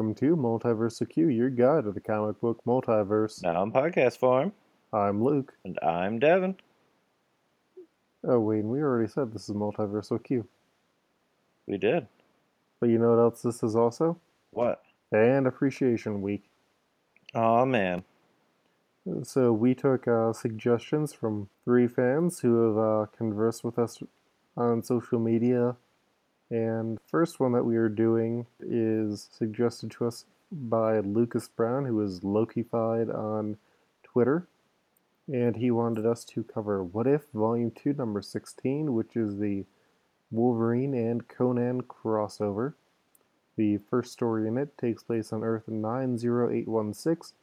Welcome 0.00 0.14
to 0.14 0.34
Multiverse 0.34 1.06
Q, 1.10 1.28
your 1.28 1.50
guide 1.50 1.84
to 1.84 1.92
the 1.92 2.00
comic 2.00 2.40
book 2.40 2.62
multiverse. 2.66 3.42
Now 3.42 3.62
in 3.62 3.70
podcast 3.70 4.16
form, 4.16 4.54
I'm 4.94 5.22
Luke. 5.22 5.52
and 5.62 5.78
I'm 5.82 6.18
Devin. 6.18 6.56
Oh, 8.24 8.40
Wayne, 8.40 8.70
we 8.70 8.80
already 8.80 9.10
said 9.12 9.30
this 9.30 9.50
is 9.50 9.54
Multiverse 9.54 10.24
Q. 10.24 10.48
We 11.66 11.76
did. 11.76 12.06
But 12.80 12.88
you 12.88 12.98
know 12.98 13.10
what 13.10 13.20
else 13.20 13.42
this 13.42 13.62
is 13.62 13.76
also? 13.76 14.18
What? 14.52 14.80
And 15.12 15.46
Appreciation 15.46 16.22
Week. 16.22 16.44
Oh 17.34 17.66
man. 17.66 18.02
So 19.22 19.52
we 19.52 19.74
took 19.74 20.08
uh, 20.08 20.32
suggestions 20.32 21.12
from 21.12 21.50
three 21.66 21.88
fans 21.88 22.40
who 22.40 22.68
have 22.68 22.78
uh, 22.78 23.06
conversed 23.14 23.64
with 23.64 23.78
us 23.78 24.02
on 24.56 24.82
social 24.82 25.18
media. 25.18 25.76
And 26.50 26.98
first 27.06 27.38
one 27.38 27.52
that 27.52 27.64
we 27.64 27.76
are 27.76 27.88
doing 27.88 28.46
is 28.58 29.28
suggested 29.32 29.90
to 29.92 30.06
us 30.06 30.24
by 30.50 30.98
Lucas 30.98 31.48
Brown, 31.48 31.84
who 31.84 32.00
is 32.02 32.20
Lokified 32.20 33.14
on 33.14 33.56
Twitter. 34.02 34.48
And 35.32 35.56
he 35.56 35.70
wanted 35.70 36.04
us 36.04 36.24
to 36.24 36.42
cover 36.42 36.82
What 36.82 37.06
If 37.06 37.30
Volume 37.32 37.70
2, 37.70 37.92
Number 37.92 38.20
16, 38.20 38.92
which 38.92 39.16
is 39.16 39.38
the 39.38 39.64
Wolverine 40.32 40.92
and 40.94 41.28
Conan 41.28 41.82
crossover. 41.82 42.74
The 43.56 43.78
first 43.78 44.12
story 44.12 44.48
in 44.48 44.58
it 44.58 44.76
takes 44.76 45.04
place 45.04 45.32
on 45.32 45.44
Earth 45.44 45.68
90816 45.68 47.36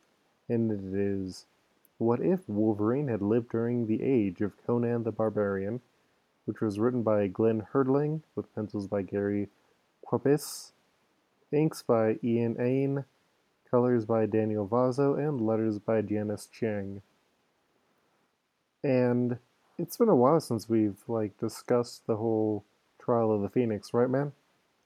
and 0.49 0.71
it 0.71 0.99
is 0.99 1.45
What 1.97 2.21
If 2.21 2.47
Wolverine 2.47 3.08
Had 3.08 3.21
Lived 3.21 3.49
During 3.49 3.88
the 3.88 4.03
Age 4.03 4.42
of 4.42 4.53
Conan 4.66 5.03
the 5.03 5.11
Barbarian, 5.11 5.81
which 6.48 6.62
was 6.62 6.80
written 6.80 7.03
by 7.03 7.28
Glenn 7.28 7.67
Herdling, 7.73 8.22
with 8.36 8.53
pencils 8.56 8.88
by 8.88 9.02
Gary 9.02 9.50
Kwapisz, 10.06 10.72
inks 11.52 11.81
by 11.81 12.17
Ian 12.23 12.56
Ain, 12.59 13.06
colors 13.70 14.06
by 14.06 14.26
Daniel 14.26 14.67
Vozzo, 14.67 15.20
and 15.20 15.42
letters 15.42 15.78
by 15.78 16.02
Janice 16.02 16.48
Chiang. 16.48 17.02
And 18.84 19.38
it's 19.78 19.98
been 19.98 20.09
a 20.09 20.16
while 20.16 20.39
since 20.39 20.70
we've 20.70 21.04
like 21.08 21.38
discussed 21.38 22.08
the 22.08 22.16
whole 22.16 22.64
Trial 23.00 23.32
of 23.34 23.42
the 23.42 23.50
Phoenix, 23.50 23.94
right, 23.94 24.09
man? 24.09 24.32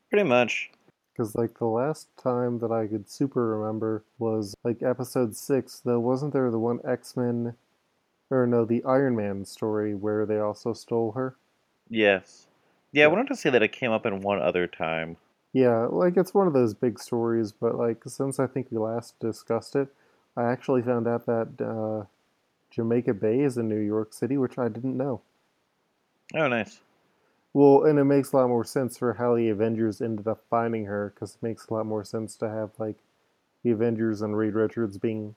Pretty 0.09 0.27
much. 0.27 0.71
Because, 1.11 1.35
like, 1.35 1.57
the 1.57 1.65
last 1.65 2.07
time 2.17 2.59
that 2.59 2.71
I 2.71 2.87
could 2.87 3.09
super 3.09 3.57
remember 3.57 4.03
was, 4.17 4.55
like, 4.63 4.81
episode 4.81 5.35
6, 5.35 5.81
though, 5.83 5.99
wasn't 5.99 6.33
there 6.33 6.49
the 6.49 6.59
one 6.59 6.79
X 6.85 7.17
Men, 7.17 7.55
or 8.29 8.47
no, 8.47 8.63
the 8.63 8.83
Iron 8.85 9.15
Man 9.15 9.43
story 9.43 9.93
where 9.93 10.25
they 10.25 10.39
also 10.39 10.73
stole 10.73 11.11
her? 11.11 11.35
Yes. 11.91 12.47
Yeah, 12.91 13.03
Yeah. 13.03 13.05
I 13.05 13.07
wanted 13.07 13.27
to 13.27 13.35
say 13.35 13.51
that 13.51 13.61
it 13.61 13.71
came 13.71 13.91
up 13.91 14.05
in 14.07 14.21
one 14.21 14.41
other 14.41 14.65
time. 14.67 15.17
Yeah, 15.53 15.85
like, 15.85 16.17
it's 16.17 16.33
one 16.33 16.47
of 16.47 16.53
those 16.53 16.73
big 16.73 16.99
stories, 16.99 17.51
but, 17.53 17.75
like, 17.75 18.03
since 18.05 18.39
I 18.39 18.47
think 18.47 18.69
we 18.71 18.77
last 18.77 19.17
discussed 19.19 19.75
it, 19.77 19.93
I 20.35 20.43
actually 20.51 20.81
found 20.81 21.07
out 21.07 21.25
that 21.25 21.61
uh, 21.61 22.07
Jamaica 22.71 23.15
Bay 23.15 23.41
is 23.41 23.57
in 23.57 23.69
New 23.69 23.79
York 23.79 24.13
City, 24.13 24.37
which 24.37 24.57
I 24.57 24.69
didn't 24.69 24.97
know. 24.97 25.21
Oh, 26.33 26.47
nice. 26.47 26.81
Well, 27.53 27.85
and 27.85 27.97
it 27.99 28.03
makes 28.05 28.31
a 28.33 28.37
lot 28.37 28.49
more 28.49 28.63
sense 28.65 28.97
for 28.97 29.13
how 29.13 29.35
the 29.35 29.47
Avengers 29.49 30.01
ended 30.01 30.27
up 30.27 30.43
finding 30.49 30.85
her, 30.85 31.11
because 31.13 31.35
it 31.35 31.43
makes 31.43 31.67
a 31.67 31.73
lot 31.73 31.85
more 31.85 32.03
sense 32.03 32.35
to 32.37 32.49
have 32.49 32.71
like 32.77 32.97
the 33.63 33.71
Avengers 33.71 34.21
and 34.21 34.37
Reed 34.37 34.53
Richards 34.55 34.97
being 34.97 35.35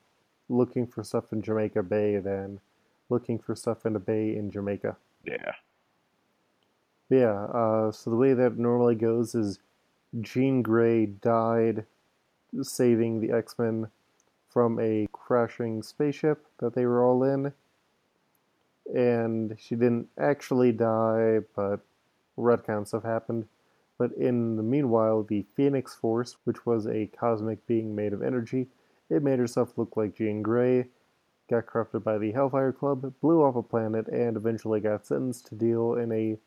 looking 0.49 0.87
for 0.87 1.05
stuff 1.05 1.33
in 1.33 1.43
Jamaica 1.43 1.83
Bay 1.85 2.19
than 2.19 2.61
looking 3.09 3.39
for 3.39 3.55
stuff 3.55 3.87
in 3.87 3.97
a 3.97 4.01
bay 4.01 4.37
in 4.37 4.51
Jamaica. 4.51 4.97
Yeah. 5.25 5.55
Yeah. 7.11 7.45
Uh, 7.45 7.93
so 7.93 8.11
the 8.11 8.17
way 8.17 8.35
that 8.35 8.59
normally 8.59 8.95
goes 8.95 9.35
is 9.35 9.59
Jean 10.21 10.63
Grey 10.63 11.07
died 11.07 11.85
saving 12.63 13.21
the 13.21 13.33
X 13.33 13.59
Men 13.59 13.89
from 14.49 14.79
a 14.79 15.09
crashing 15.13 15.83
spaceship 15.83 16.47
that 16.59 16.75
they 16.75 16.87
were 16.87 17.05
all 17.05 17.25
in, 17.25 17.53
and 18.95 19.57
she 19.59 19.75
didn't 19.75 20.09
actually 20.17 20.71
die, 20.71 21.41
but 21.57 21.81
retcon 22.39 22.87
stuff 22.87 23.03
happened. 23.03 23.47
But 23.99 24.13
in 24.13 24.57
the 24.57 24.63
meanwhile, 24.63 25.23
the 25.23 25.45
Phoenix 25.55 25.95
Force, 25.95 26.37
which 26.45 26.65
was 26.67 26.87
a 26.87 27.07
cosmic 27.07 27.67
being 27.67 27.95
made 27.95 28.13
of 28.13 28.23
energy, 28.23 28.69
it 29.11 29.23
made 29.23 29.39
herself 29.39 29.77
look 29.77 29.97
like 29.97 30.17
Jean 30.17 30.43
Grey, 30.43 30.87
got 31.51 31.67
corrupted 31.67 32.05
by 32.05 32.19
the 32.19 32.33
Hellfire 32.33 32.73
Club, 32.73 33.13
blew 33.21 33.43
off 33.43 33.57
a 33.57 33.63
planet, 33.63 34.09
and 34.09 34.37
eventually 34.37 34.81
got 34.81 35.07
sentenced 35.07 35.47
to 35.49 35.55
deal 35.55 35.95
in 35.95 36.13
a 36.13 36.39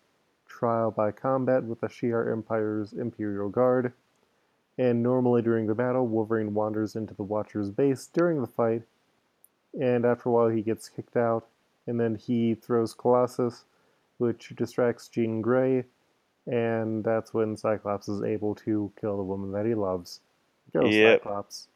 trial 0.48 0.92
by 0.92 1.12
combat 1.12 1.64
with 1.64 1.82
the 1.82 1.88
Shi'ar 1.88 2.32
Empire's 2.32 2.94
Imperial 2.94 3.50
Guard. 3.50 3.94
And 4.78 5.02
normally 5.02 5.42
during 5.42 5.68
the 5.68 5.76
battle, 5.76 6.08
Wolverine 6.08 6.54
wanders 6.54 6.96
into 6.96 7.14
the 7.14 7.24
Watcher's 7.24 7.72
base 7.72 8.08
during 8.08 8.42
the 8.42 8.48
fight, 8.48 8.84
and 9.80 10.06
after 10.06 10.30
a 10.30 10.32
while 10.32 10.50
he 10.50 10.62
gets 10.62 10.88
kicked 10.90 11.18
out, 11.18 11.48
and 11.88 12.00
then 12.00 12.16
he 12.16 12.54
throws 12.54 12.94
Colossus, 12.94 13.66
which 14.18 14.54
distracts 14.56 15.08
Jean 15.08 15.42
Grey, 15.42 15.86
and 16.46 17.04
that's 17.04 17.34
when 17.34 17.58
Cyclops 17.58 18.08
is 18.08 18.22
able 18.22 18.56
to 18.56 18.92
kill 19.00 19.18
the 19.18 19.24
woman 19.24 19.52
that 19.52 19.66
he 19.66 19.74
loves. 19.74 20.20
Go 20.74 20.86
Yep. 20.86 21.22
Cyclops. 21.22 21.68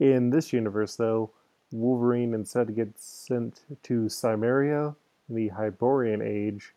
In 0.00 0.30
this 0.30 0.52
universe, 0.52 0.96
though, 0.96 1.30
Wolverine 1.72 2.34
instead 2.34 2.74
gets 2.74 3.04
sent 3.04 3.62
to 3.84 4.08
Cimmeria, 4.08 4.96
the 5.28 5.48
Hyborian 5.48 6.20
Age, 6.22 6.74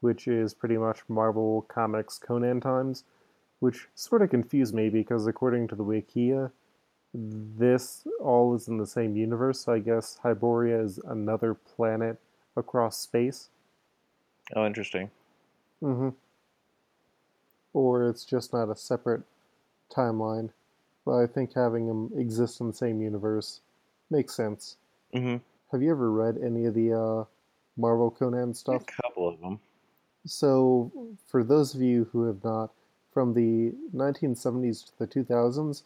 which 0.00 0.28
is 0.28 0.54
pretty 0.54 0.76
much 0.76 1.00
Marvel 1.08 1.66
Comics 1.68 2.18
Conan 2.18 2.60
times, 2.60 3.04
which 3.60 3.88
sort 3.94 4.22
of 4.22 4.30
confused 4.30 4.74
me 4.74 4.88
because 4.88 5.26
according 5.26 5.68
to 5.68 5.74
the 5.74 5.84
Wikia, 5.84 6.50
this 7.14 8.06
all 8.20 8.54
is 8.54 8.68
in 8.68 8.78
the 8.78 8.86
same 8.86 9.16
universe, 9.16 9.60
so 9.60 9.72
I 9.72 9.78
guess 9.78 10.20
Hyboria 10.22 10.84
is 10.84 10.98
another 10.98 11.54
planet 11.54 12.18
across 12.56 12.98
space. 12.98 13.48
Oh, 14.54 14.66
interesting. 14.66 15.10
Mm-hmm. 15.82 16.10
Or 17.72 18.08
it's 18.08 18.24
just 18.24 18.52
not 18.52 18.70
a 18.70 18.76
separate 18.76 19.22
timeline. 19.90 20.50
But 21.04 21.22
I 21.22 21.26
think 21.26 21.54
having 21.54 21.86
them 21.86 22.10
exist 22.16 22.60
in 22.60 22.66
the 22.66 22.74
same 22.74 23.00
universe 23.00 23.60
makes 24.10 24.34
sense. 24.34 24.76
Mm-hmm. 25.14 25.36
Have 25.72 25.82
you 25.82 25.90
ever 25.90 26.10
read 26.10 26.38
any 26.42 26.66
of 26.66 26.74
the 26.74 26.92
uh, 26.92 27.24
Marvel 27.76 28.10
Conan 28.10 28.52
stuff? 28.54 28.82
A 28.82 29.02
couple 29.02 29.28
of 29.28 29.40
them. 29.40 29.58
So, 30.26 30.92
for 31.26 31.42
those 31.42 31.74
of 31.74 31.82
you 31.82 32.04
who 32.04 32.22
have 32.24 32.44
not, 32.44 32.72
from 33.10 33.34
the 33.34 33.72
1970s 33.92 34.84
to 34.86 34.98
the 34.98 35.06
2000s, 35.08 35.82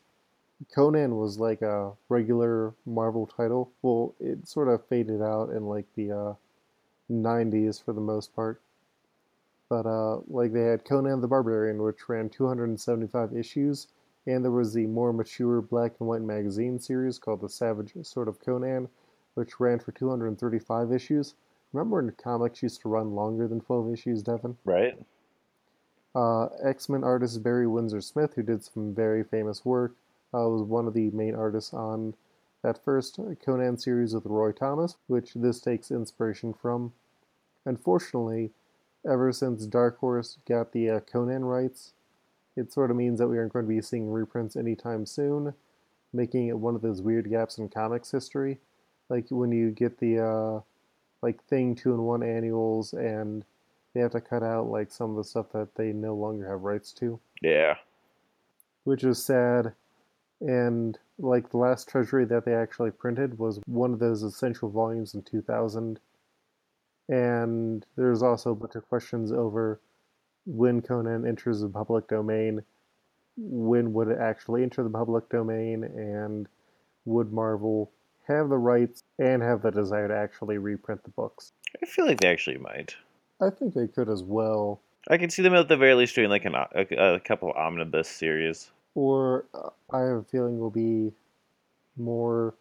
Conan 0.70 1.16
was 1.16 1.38
like 1.38 1.62
a 1.62 1.92
regular 2.08 2.74
Marvel 2.84 3.26
title. 3.26 3.72
Well, 3.80 4.14
it 4.20 4.46
sort 4.46 4.68
of 4.68 4.84
faded 4.86 5.22
out 5.22 5.50
in 5.50 5.66
like 5.66 5.86
the 5.94 6.12
uh, 6.12 6.34
90s 7.10 7.82
for 7.82 7.92
the 7.92 8.00
most 8.00 8.34
part. 8.34 8.60
But 9.68 9.86
uh, 9.86 10.20
like 10.28 10.52
they 10.52 10.64
had 10.64 10.84
Conan 10.84 11.20
the 11.20 11.28
Barbarian, 11.28 11.82
which 11.82 12.08
ran 12.08 12.28
275 12.28 13.34
issues, 13.34 13.88
and 14.26 14.44
there 14.44 14.52
was 14.52 14.72
the 14.74 14.86
more 14.86 15.12
mature 15.12 15.60
black 15.62 15.94
and 15.98 16.08
white 16.08 16.22
magazine 16.22 16.78
series 16.78 17.18
called 17.18 17.40
The 17.40 17.48
Savage 17.48 17.94
Sword 18.02 18.28
of 18.28 18.38
Conan, 18.40 18.88
which 19.34 19.58
ran 19.58 19.78
for 19.78 19.92
235 19.92 20.92
issues. 20.92 21.34
Remember 21.72 22.02
when 22.02 22.12
comics 22.12 22.62
used 22.62 22.80
to 22.82 22.88
run 22.88 23.14
longer 23.14 23.48
than 23.48 23.60
12 23.60 23.92
issues, 23.92 24.22
Devin? 24.22 24.56
Right? 24.64 24.98
Uh, 26.14 26.46
X 26.62 26.88
Men 26.88 27.04
artist 27.04 27.42
Barry 27.42 27.66
Windsor 27.66 28.02
Smith, 28.02 28.34
who 28.34 28.42
did 28.42 28.62
some 28.62 28.94
very 28.94 29.24
famous 29.24 29.64
work, 29.64 29.94
uh, 30.34 30.48
was 30.48 30.62
one 30.62 30.86
of 30.86 30.94
the 30.94 31.10
main 31.10 31.34
artists 31.34 31.72
on 31.72 32.14
that 32.62 32.82
first 32.84 33.18
Conan 33.44 33.78
series 33.78 34.14
with 34.14 34.26
Roy 34.26 34.52
Thomas, 34.52 34.96
which 35.06 35.34
this 35.34 35.60
takes 35.60 35.90
inspiration 35.90 36.52
from. 36.52 36.92
Unfortunately, 37.64 38.50
ever 39.08 39.32
since 39.32 39.66
Dark 39.66 39.98
Horse 39.98 40.38
got 40.46 40.72
the 40.72 40.90
uh, 40.90 41.00
Conan 41.00 41.44
rights, 41.44 41.92
it 42.56 42.72
sort 42.72 42.90
of 42.90 42.96
means 42.96 43.18
that 43.18 43.28
we 43.28 43.38
aren't 43.38 43.52
going 43.52 43.64
to 43.64 43.68
be 43.68 43.80
seeing 43.80 44.10
reprints 44.10 44.56
anytime 44.56 45.06
soon, 45.06 45.54
making 46.12 46.48
it 46.48 46.58
one 46.58 46.74
of 46.74 46.82
those 46.82 47.02
weird 47.02 47.30
gaps 47.30 47.58
in 47.58 47.68
comics 47.68 48.10
history. 48.10 48.58
Like 49.08 49.26
when 49.30 49.50
you 49.50 49.70
get 49.70 49.98
the 49.98 50.18
uh, 50.18 50.60
like 51.22 51.42
Thing 51.44 51.74
two 51.74 51.92
and 51.94 52.02
one 52.04 52.22
annuals 52.22 52.92
and 52.92 53.44
they 53.94 54.00
have 54.00 54.12
to 54.12 54.20
cut 54.20 54.42
out 54.42 54.68
like 54.68 54.90
some 54.90 55.10
of 55.10 55.16
the 55.16 55.24
stuff 55.24 55.46
that 55.52 55.74
they 55.74 55.92
no 55.92 56.14
longer 56.14 56.48
have 56.48 56.62
rights 56.62 56.92
to, 56.94 57.20
Yeah. 57.40 57.76
which 58.84 59.04
is 59.04 59.22
sad. 59.24 59.72
And 60.40 60.98
like 61.18 61.50
the 61.50 61.58
last 61.58 61.88
treasury 61.88 62.24
that 62.24 62.44
they 62.44 62.54
actually 62.54 62.90
printed 62.90 63.38
was 63.38 63.60
one 63.66 63.92
of 63.92 63.98
those 64.00 64.22
essential 64.22 64.68
volumes 64.70 65.14
in 65.14 65.22
2000. 65.22 66.00
And 67.08 67.86
there's 67.96 68.22
also 68.22 68.52
a 68.52 68.54
bunch 68.54 68.74
of 68.74 68.88
questions 68.88 69.30
over 69.30 69.80
when 70.46 70.80
Conan 70.82 71.26
enters 71.26 71.60
the 71.60 71.68
public 71.68 72.08
domain, 72.08 72.62
when 73.36 73.92
would 73.92 74.08
it 74.08 74.18
actually 74.18 74.62
enter 74.62 74.82
the 74.82 74.90
public 74.90 75.28
domain, 75.28 75.84
and 75.84 76.48
would 77.04 77.32
Marvel 77.32 77.92
have 78.32 78.48
the 78.48 78.58
rights 78.58 79.02
and 79.18 79.42
have 79.42 79.62
the 79.62 79.70
desire 79.70 80.08
to 80.08 80.16
actually 80.16 80.58
reprint 80.58 81.02
the 81.04 81.10
books? 81.10 81.52
I 81.82 81.86
feel 81.86 82.06
like 82.06 82.20
they 82.20 82.28
actually 82.28 82.58
might. 82.58 82.94
I 83.40 83.50
think 83.50 83.74
they 83.74 83.88
could 83.88 84.08
as 84.08 84.22
well. 84.22 84.80
I 85.08 85.16
can 85.18 85.30
see 85.30 85.42
them 85.42 85.54
at 85.54 85.68
the 85.68 85.76
very 85.76 85.94
least 85.94 86.14
doing 86.14 86.30
like 86.30 86.44
an, 86.44 86.54
a, 86.54 87.14
a 87.14 87.20
couple 87.20 87.50
omnibus 87.52 88.08
series. 88.08 88.70
or 88.94 89.46
uh, 89.54 89.70
I 89.92 90.00
have 90.00 90.18
a 90.18 90.24
feeling 90.24 90.58
we'll 90.58 90.70
be 90.70 91.12
more 91.96 92.54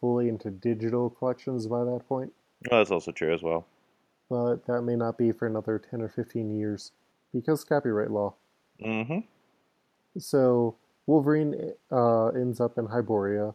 fully 0.00 0.28
into 0.28 0.50
digital 0.50 1.10
collections 1.10 1.66
by 1.66 1.84
that 1.84 2.02
point. 2.08 2.32
Well, 2.70 2.80
that's 2.80 2.90
also 2.90 3.10
true 3.12 3.34
as 3.34 3.42
well. 3.42 3.66
But 4.30 4.66
that 4.66 4.82
may 4.82 4.96
not 4.96 5.18
be 5.18 5.32
for 5.32 5.46
another 5.46 5.78
10 5.78 6.00
or 6.00 6.08
15 6.08 6.56
years 6.56 6.92
because 7.32 7.64
copyright 7.64 8.10
law. 8.10 8.34
Mm-hmm. 8.84 9.18
So 10.18 10.76
Wolverine 11.06 11.72
uh, 11.90 12.28
ends 12.28 12.60
up 12.60 12.78
in 12.78 12.86
Hyboria 12.86 13.54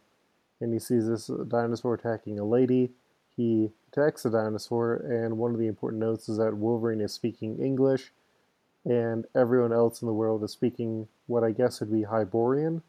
and 0.60 0.74
he 0.74 0.80
sees 0.80 1.08
this 1.08 1.30
dinosaur 1.48 1.94
attacking 1.94 2.40
a 2.40 2.46
lady. 2.46 2.92
He 3.36 3.70
attacks 3.92 4.24
the 4.24 4.32
dinosaur, 4.32 4.96
and 4.96 5.38
one 5.38 5.52
of 5.52 5.60
the 5.60 5.68
important 5.68 6.02
notes 6.02 6.28
is 6.28 6.38
that 6.38 6.58
Wolverine 6.58 7.02
is 7.02 7.14
speaking 7.14 7.60
English, 7.60 8.12
and 8.86 9.26
everyone 9.36 9.74
else 9.74 10.02
in 10.02 10.08
the 10.08 10.14
world 10.14 10.44
is 10.44 10.52
speaking 10.52 11.08
what 11.28 11.44
I 11.44 11.52
guess 11.52 11.80
would 11.80 11.92
be 11.92 12.04
Hyborian. 12.04 12.82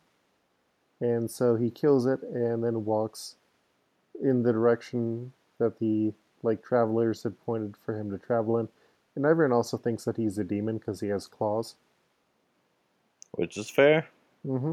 And 1.01 1.31
so 1.31 1.57
he 1.57 1.71
kills 1.71 2.07
it 2.07 2.23
and 2.23 2.65
then 2.65 2.85
walks 2.85 3.37
in 4.21 4.43
the 4.43 4.53
direction 4.53 5.33
that 5.59 5.79
the 5.79 6.13
like 6.43 6.63
travelers 6.63 7.23
had 7.23 7.39
pointed 7.45 7.77
for 7.77 7.99
him 7.99 8.11
to 8.11 8.19
travel 8.19 8.59
in. 8.59 8.69
And 9.17 9.27
everyone 9.27 9.53
also 9.53 9.77
thinks 9.77 10.05
that 10.05 10.17
he's 10.17 10.39
a 10.39 10.45
demon 10.45 10.79
because 10.79 11.01
he 11.01 11.09
has 11.09 11.27
claws. 11.27 11.75
Which 13.33 13.57
is 13.57 13.69
fair. 13.69 14.07
Mm-hmm. 14.47 14.73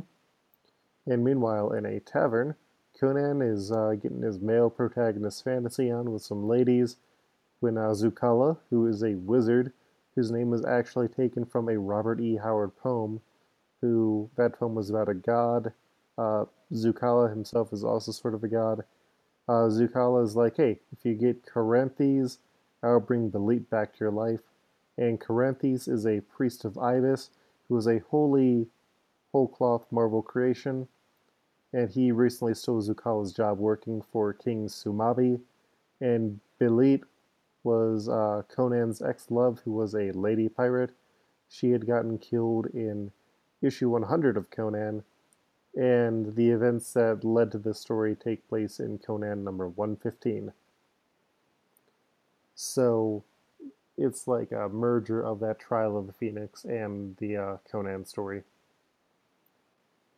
And 1.12 1.24
meanwhile, 1.24 1.72
in 1.72 1.86
a 1.86 2.00
tavern, 2.00 2.56
Conan 3.00 3.42
is 3.42 3.72
uh, 3.72 3.96
getting 4.02 4.22
his 4.22 4.40
male 4.40 4.70
protagonist 4.70 5.44
fantasy 5.44 5.92
on 5.92 6.14
with 6.14 6.22
some 6.22 6.48
ladies 6.48 6.96
when 7.60 7.78
uh, 7.78 7.90
Zukala, 7.90 8.58
who 8.70 8.88
is 8.88 9.04
a 9.04 9.16
wizard, 9.16 9.74
whose 10.16 10.32
name 10.32 10.50
was 10.50 10.64
actually 10.64 11.10
taken 11.10 11.46
from 11.46 11.68
a 11.68 11.78
Robert 11.78 12.22
E. 12.22 12.38
Howard 12.38 12.76
poem, 12.78 13.22
who 13.82 14.30
that 14.38 14.58
poem 14.58 14.76
was 14.76 14.90
about 14.90 15.10
a 15.10 15.14
god. 15.14 15.74
Uh, 16.18 16.46
Zukala 16.72 17.30
himself 17.30 17.74
is 17.74 17.84
also 17.84 18.12
sort 18.12 18.34
of 18.34 18.44
a 18.44 18.48
god. 18.48 18.86
Uh, 19.48 19.68
Zukala 19.68 20.24
is 20.24 20.36
like, 20.36 20.58
hey, 20.58 20.80
if 20.92 21.04
you 21.04 21.14
get 21.14 21.46
Caranthes, 21.46 22.38
I'll 22.82 23.00
bring 23.00 23.30
Belit 23.30 23.70
back 23.70 23.94
to 23.94 24.00
your 24.00 24.12
life. 24.12 24.40
And 24.98 25.20
Caranthes 25.20 25.90
is 25.90 26.06
a 26.06 26.22
priest 26.22 26.64
of 26.64 26.78
Ibis, 26.78 27.30
who 27.68 27.78
is 27.78 27.88
a 27.88 28.00
holy, 28.10 28.68
whole 29.34 29.50
cloth 29.50 29.86
Marvel 29.92 30.22
creation 30.22 30.88
and 31.76 31.90
he 31.92 32.10
recently 32.14 32.54
stole 32.54 32.82
Zukala's 32.82 33.34
job 33.34 33.60
working 33.60 34.02
for 34.02 34.32
King 34.32 34.68
Sumabi. 34.68 35.42
And 36.00 36.40
Belit 36.58 37.04
was 37.66 38.08
uh, 38.08 38.44
Conan's 38.48 39.02
ex-love, 39.02 39.60
who 39.66 39.74
was 39.74 39.94
a 39.94 40.14
lady 40.14 40.48
pirate. 40.48 40.92
She 41.50 41.72
had 41.72 41.86
gotten 41.86 42.18
killed 42.18 42.68
in 42.68 43.12
issue 43.62 43.90
100 43.90 44.38
of 44.38 44.50
Conan, 44.50 45.04
and 45.76 46.34
the 46.38 46.50
events 46.52 46.94
that 46.94 47.26
led 47.26 47.52
to 47.52 47.58
this 47.58 47.80
story 47.80 48.16
take 48.16 48.48
place 48.48 48.80
in 48.80 48.98
Conan 48.98 49.44
number 49.44 49.68
115. 49.68 50.54
So 52.56 53.26
it's 53.98 54.30
like 54.30 54.54
a 54.54 54.70
merger 54.70 55.22
of 55.22 55.42
that 55.42 55.60
Trial 55.60 55.98
of 55.98 56.08
the 56.08 56.14
Phoenix 56.14 56.64
and 56.64 57.18
the 57.18 57.36
uh, 57.36 57.58
Conan 57.70 58.06
story. 58.06 58.44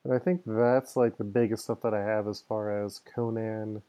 And 0.07 0.15
I 0.15 0.19
think 0.19 0.41
that's 0.45 0.95
like 0.95 1.17
the 1.17 1.25
biggest 1.25 1.65
stuff 1.65 1.81
that 1.81 1.93
I 1.93 1.99
have 1.99 2.29
as 2.29 2.39
far 2.39 2.85
as 2.85 3.01
Conan, 3.13 3.81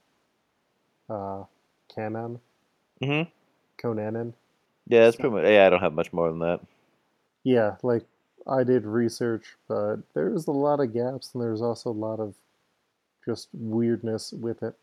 uh, 1.09 1.45
canon, 1.95 2.41
Mm-hmm. 3.01 3.31
Conanin. 3.81 4.33
Yeah, 4.89 5.05
that's 5.05 5.17
pretty 5.17 5.33
much. 5.37 5.45
Yeah, 5.45 5.67
I 5.67 5.71
don't 5.71 5.81
have 5.81 5.93
much 5.93 6.13
more 6.13 6.29
than 6.29 6.41
that. 6.41 6.59
Yeah, 7.45 7.77
like 7.85 8.05
I 8.45 8.65
did 8.65 8.85
research, 8.85 9.57
but 9.69 9.99
there's 10.15 10.49
a 10.49 10.53
lot 10.53 10.81
of 10.81 10.93
gaps 10.93 11.31
and 11.33 11.41
there's 11.41 11.63
also 11.63 11.91
a 11.91 11.93
lot 11.93 12.19
of 12.19 12.35
just 13.25 13.49
weirdness 13.53 14.33
with 14.33 14.65
it. 14.65 14.75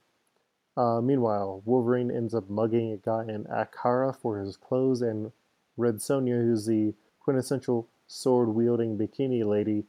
Uh, 0.78 1.02
meanwhile, 1.02 1.62
Wolverine 1.66 2.10
ends 2.10 2.34
up 2.34 2.50
mugging 2.50 2.94
a 2.94 2.98
guy 2.98 3.24
in 3.24 3.44
Akara 3.46 4.16
for 4.16 4.40
his 4.40 4.56
clothes, 4.56 5.02
and 5.02 5.34
Red 5.76 5.96
Sonja, 5.96 6.42
who's 6.42 6.66
the 6.66 6.94
quintessential 7.20 7.88
sword 8.08 8.50
wielding 8.50 8.98
bikini 8.98 9.46
lady, 9.46 9.84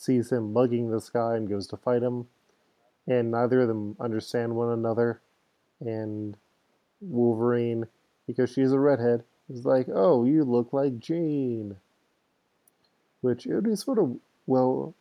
sees 0.00 0.32
him 0.32 0.52
mugging 0.52 0.90
this 0.90 1.10
guy 1.10 1.36
and 1.36 1.48
goes 1.48 1.66
to 1.68 1.76
fight 1.76 2.02
him. 2.02 2.26
And 3.06 3.30
neither 3.30 3.62
of 3.62 3.68
them 3.68 3.96
understand 4.00 4.54
one 4.54 4.70
another. 4.72 5.20
And 5.80 6.36
Wolverine, 7.00 7.86
because 8.26 8.50
she's 8.50 8.72
a 8.72 8.78
redhead, 8.78 9.24
is 9.48 9.64
like, 9.64 9.88
oh, 9.92 10.24
you 10.24 10.44
look 10.44 10.72
like 10.72 10.98
Jean. 10.98 11.76
Which 13.20 13.46
it 13.46 13.54
would 13.54 13.64
be 13.64 13.76
sort 13.76 13.98
of, 13.98 14.16
well, 14.46 14.94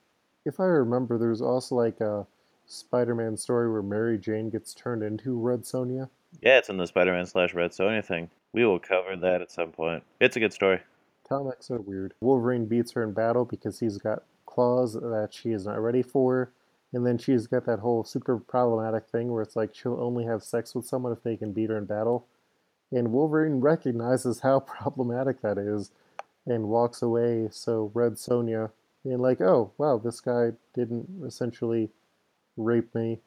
if 0.45 0.59
I 0.59 0.65
remember, 0.65 1.17
there's 1.17 1.41
also 1.41 1.75
like 1.75 2.01
a 2.01 2.25
Spider 2.65 3.15
Man 3.15 3.37
story 3.37 3.71
where 3.71 3.81
Mary 3.81 4.17
Jane 4.17 4.49
gets 4.49 4.73
turned 4.73 5.03
into 5.03 5.37
Red 5.37 5.61
Sonja. 5.61 6.09
Yeah, 6.41 6.57
it's 6.57 6.69
in 6.69 6.77
the 6.77 6.85
Spider-Man 6.85 7.25
slash 7.25 7.53
Red 7.53 7.71
Sonja 7.71 8.05
thing. 8.05 8.29
We 8.53 8.65
will 8.65 8.79
cover 8.79 9.15
that 9.15 9.41
at 9.41 9.51
some 9.51 9.71
point. 9.71 10.03
It's 10.19 10.35
a 10.35 10.39
good 10.39 10.53
story. 10.53 10.79
Comics 11.27 11.71
are 11.71 11.81
weird. 11.81 12.13
Wolverine 12.21 12.65
beats 12.65 12.91
her 12.91 13.03
in 13.03 13.13
battle 13.13 13.45
because 13.45 13.79
he's 13.79 13.97
got 13.97 14.23
claws 14.59 14.91
that 14.91 15.29
she 15.31 15.51
is 15.51 15.65
not 15.65 15.81
ready 15.81 16.01
for. 16.01 16.51
And 16.91 17.05
then 17.05 17.17
she's 17.17 17.47
got 17.47 17.65
that 17.65 17.79
whole 17.79 18.03
super 18.03 18.37
problematic 18.37 19.07
thing 19.07 19.31
where 19.31 19.41
it's 19.41 19.55
like 19.55 19.73
she'll 19.73 20.01
only 20.01 20.25
have 20.25 20.43
sex 20.43 20.75
with 20.75 20.85
someone 20.85 21.13
if 21.13 21.23
they 21.23 21.37
can 21.37 21.53
beat 21.53 21.69
her 21.69 21.77
in 21.77 21.85
battle. 21.85 22.27
And 22.91 23.13
Wolverine 23.13 23.61
recognizes 23.61 24.41
how 24.41 24.59
problematic 24.81 25.41
that 25.41 25.57
is 25.57 25.91
and 26.45 26.67
walks 26.67 27.01
away. 27.01 27.47
So 27.51 27.89
Red 27.93 28.13
Sonja, 28.13 28.71
being 29.05 29.19
like, 29.19 29.39
oh, 29.39 29.71
wow, 29.77 29.97
this 29.97 30.19
guy 30.19 30.51
didn't 30.73 31.07
essentially 31.25 31.89
rape 32.57 32.93
me 32.93 33.19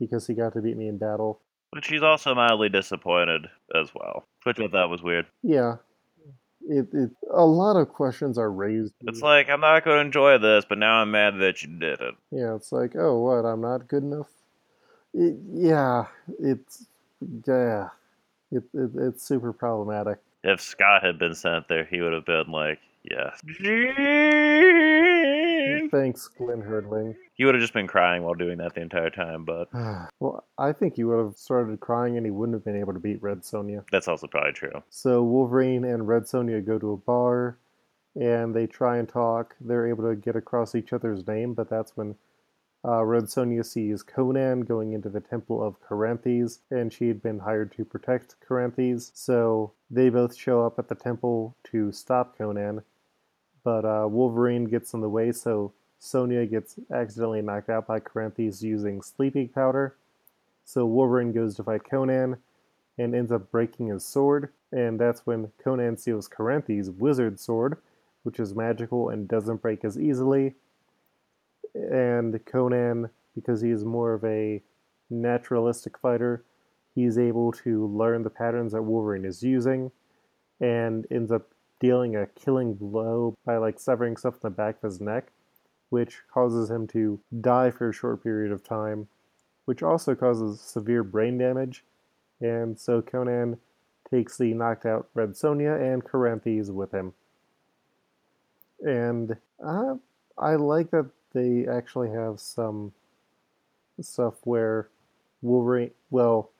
because 0.00 0.26
he 0.26 0.32
got 0.32 0.54
to 0.54 0.62
beat 0.62 0.78
me 0.78 0.88
in 0.88 0.96
battle. 0.96 1.40
But 1.74 1.84
she's 1.84 2.02
also 2.02 2.34
mildly 2.34 2.70
disappointed 2.70 3.48
as 3.74 3.90
well, 3.94 4.24
which 4.44 4.58
I 4.60 4.68
thought 4.68 4.88
was 4.88 5.02
weird. 5.02 5.26
Yeah. 5.42 5.76
It, 6.66 6.88
it 6.92 7.10
a 7.30 7.44
lot 7.44 7.76
of 7.76 7.90
questions 7.90 8.38
are 8.38 8.50
raised. 8.50 8.94
It's 9.02 9.20
like 9.20 9.50
I'm 9.50 9.60
not 9.60 9.84
going 9.84 9.96
to 9.96 10.00
enjoy 10.00 10.38
this, 10.38 10.64
but 10.68 10.78
now 10.78 10.96
I'm 10.96 11.10
mad 11.10 11.38
that 11.40 11.62
you 11.62 11.68
did 11.78 12.00
it. 12.00 12.14
Yeah, 12.30 12.54
it's 12.54 12.72
like, 12.72 12.96
oh, 12.96 13.18
what? 13.18 13.44
I'm 13.44 13.60
not 13.60 13.86
good 13.86 14.02
enough. 14.02 14.28
It, 15.12 15.36
yeah, 15.52 16.06
it's 16.40 16.86
yeah, 17.46 17.88
it, 18.50 18.64
it 18.72 18.90
it's 18.94 19.26
super 19.26 19.52
problematic. 19.52 20.18
If 20.42 20.60
Scott 20.60 21.04
had 21.04 21.18
been 21.18 21.34
sent 21.34 21.68
there, 21.68 21.84
he 21.84 22.00
would 22.00 22.12
have 22.12 22.26
been 22.26 22.50
like, 22.50 22.80
"Yes." 23.02 23.40
Thanks, 25.94 26.26
Glenn 26.26 26.60
Herdling. 26.60 27.14
He 27.34 27.44
would 27.44 27.54
have 27.54 27.62
just 27.62 27.72
been 27.72 27.86
crying 27.86 28.24
while 28.24 28.34
doing 28.34 28.58
that 28.58 28.74
the 28.74 28.80
entire 28.80 29.10
time, 29.10 29.44
but 29.44 29.68
well, 30.18 30.44
I 30.58 30.72
think 30.72 30.96
he 30.96 31.04
would 31.04 31.24
have 31.24 31.36
started 31.36 31.78
crying 31.78 32.16
and 32.16 32.26
he 32.26 32.32
wouldn't 32.32 32.56
have 32.56 32.64
been 32.64 32.80
able 32.80 32.94
to 32.94 32.98
beat 32.98 33.22
Red 33.22 33.42
Sonja. 33.42 33.84
that's 33.92 34.08
also 34.08 34.26
probably 34.26 34.50
true. 34.54 34.82
So 34.90 35.22
Wolverine 35.22 35.84
and 35.84 36.08
Red 36.08 36.24
Sonja 36.24 36.66
go 36.66 36.80
to 36.80 36.94
a 36.94 36.96
bar 36.96 37.58
and 38.16 38.56
they 38.56 38.66
try 38.66 38.96
and 38.96 39.08
talk. 39.08 39.54
They're 39.60 39.86
able 39.86 40.02
to 40.08 40.16
get 40.16 40.34
across 40.34 40.74
each 40.74 40.92
other's 40.92 41.24
name, 41.28 41.54
but 41.54 41.70
that's 41.70 41.96
when 41.96 42.16
uh, 42.84 43.04
Red 43.04 43.24
Sonja 43.24 43.64
sees 43.64 44.02
Conan 44.02 44.62
going 44.62 44.94
into 44.94 45.08
the 45.08 45.20
Temple 45.20 45.62
of 45.62 45.80
Caranthes, 45.80 46.58
and 46.72 46.92
she 46.92 47.06
had 47.06 47.22
been 47.22 47.38
hired 47.38 47.70
to 47.76 47.84
protect 47.84 48.34
Caranthes. 48.46 49.12
So 49.14 49.74
they 49.88 50.08
both 50.08 50.34
show 50.34 50.66
up 50.66 50.76
at 50.80 50.88
the 50.88 50.96
temple 50.96 51.56
to 51.70 51.92
stop 51.92 52.36
Conan, 52.36 52.82
but 53.62 53.84
uh, 53.84 54.08
Wolverine 54.08 54.64
gets 54.64 54.92
in 54.92 55.00
the 55.00 55.08
way, 55.08 55.30
so 55.30 55.72
Sonja 56.00 56.48
gets 56.48 56.78
accidentally 56.92 57.42
knocked 57.42 57.70
out 57.70 57.86
by 57.86 58.00
Caranthes 58.00 58.62
using 58.62 59.02
sleeping 59.02 59.48
powder. 59.48 59.96
So 60.64 60.86
Wolverine 60.86 61.32
goes 61.32 61.54
to 61.56 61.64
fight 61.64 61.84
Conan 61.88 62.38
and 62.96 63.14
ends 63.14 63.32
up 63.32 63.50
breaking 63.50 63.88
his 63.88 64.04
sword, 64.04 64.50
and 64.70 65.00
that's 65.00 65.26
when 65.26 65.50
Conan 65.62 65.96
steals 65.96 66.28
Caranthes' 66.28 66.96
wizard 66.96 67.40
sword, 67.40 67.78
which 68.22 68.38
is 68.38 68.54
magical 68.54 69.08
and 69.08 69.28
doesn't 69.28 69.62
break 69.62 69.84
as 69.84 69.98
easily. 69.98 70.54
And 71.74 72.44
Conan, 72.44 73.10
because 73.34 73.60
he 73.60 73.70
is 73.70 73.84
more 73.84 74.14
of 74.14 74.24
a 74.24 74.62
naturalistic 75.10 75.98
fighter, 75.98 76.44
he's 76.94 77.18
able 77.18 77.52
to 77.52 77.86
learn 77.86 78.22
the 78.22 78.30
patterns 78.30 78.72
that 78.72 78.82
Wolverine 78.82 79.24
is 79.24 79.42
using 79.42 79.90
and 80.60 81.06
ends 81.10 81.32
up 81.32 81.48
dealing 81.80 82.14
a 82.16 82.26
killing 82.28 82.74
blow 82.74 83.36
by 83.44 83.56
like 83.56 83.80
severing 83.80 84.16
stuff 84.16 84.34
in 84.34 84.40
the 84.42 84.50
back 84.50 84.76
of 84.76 84.82
his 84.82 85.00
neck, 85.00 85.32
which 85.94 86.22
causes 86.28 86.72
him 86.72 86.88
to 86.88 87.20
die 87.40 87.70
for 87.70 87.88
a 87.88 87.92
short 87.92 88.20
period 88.20 88.50
of 88.50 88.64
time, 88.64 89.06
which 89.64 89.80
also 89.80 90.12
causes 90.12 90.60
severe 90.60 91.04
brain 91.04 91.38
damage. 91.38 91.84
And 92.40 92.76
so 92.76 93.00
Conan 93.00 93.58
takes 94.10 94.36
the 94.36 94.52
knocked 94.54 94.86
out 94.86 95.06
Red 95.14 95.34
Sonja 95.34 95.80
and 95.80 96.04
Caranthes 96.04 96.68
with 96.68 96.90
him. 96.90 97.12
And 98.80 99.36
uh, 99.64 99.94
I 100.36 100.56
like 100.56 100.90
that 100.90 101.10
they 101.32 101.64
actually 101.68 102.10
have 102.10 102.40
some 102.40 102.92
stuff 104.00 104.34
where 104.42 104.88
Wolverine. 105.42 105.92
Well, 106.10 106.50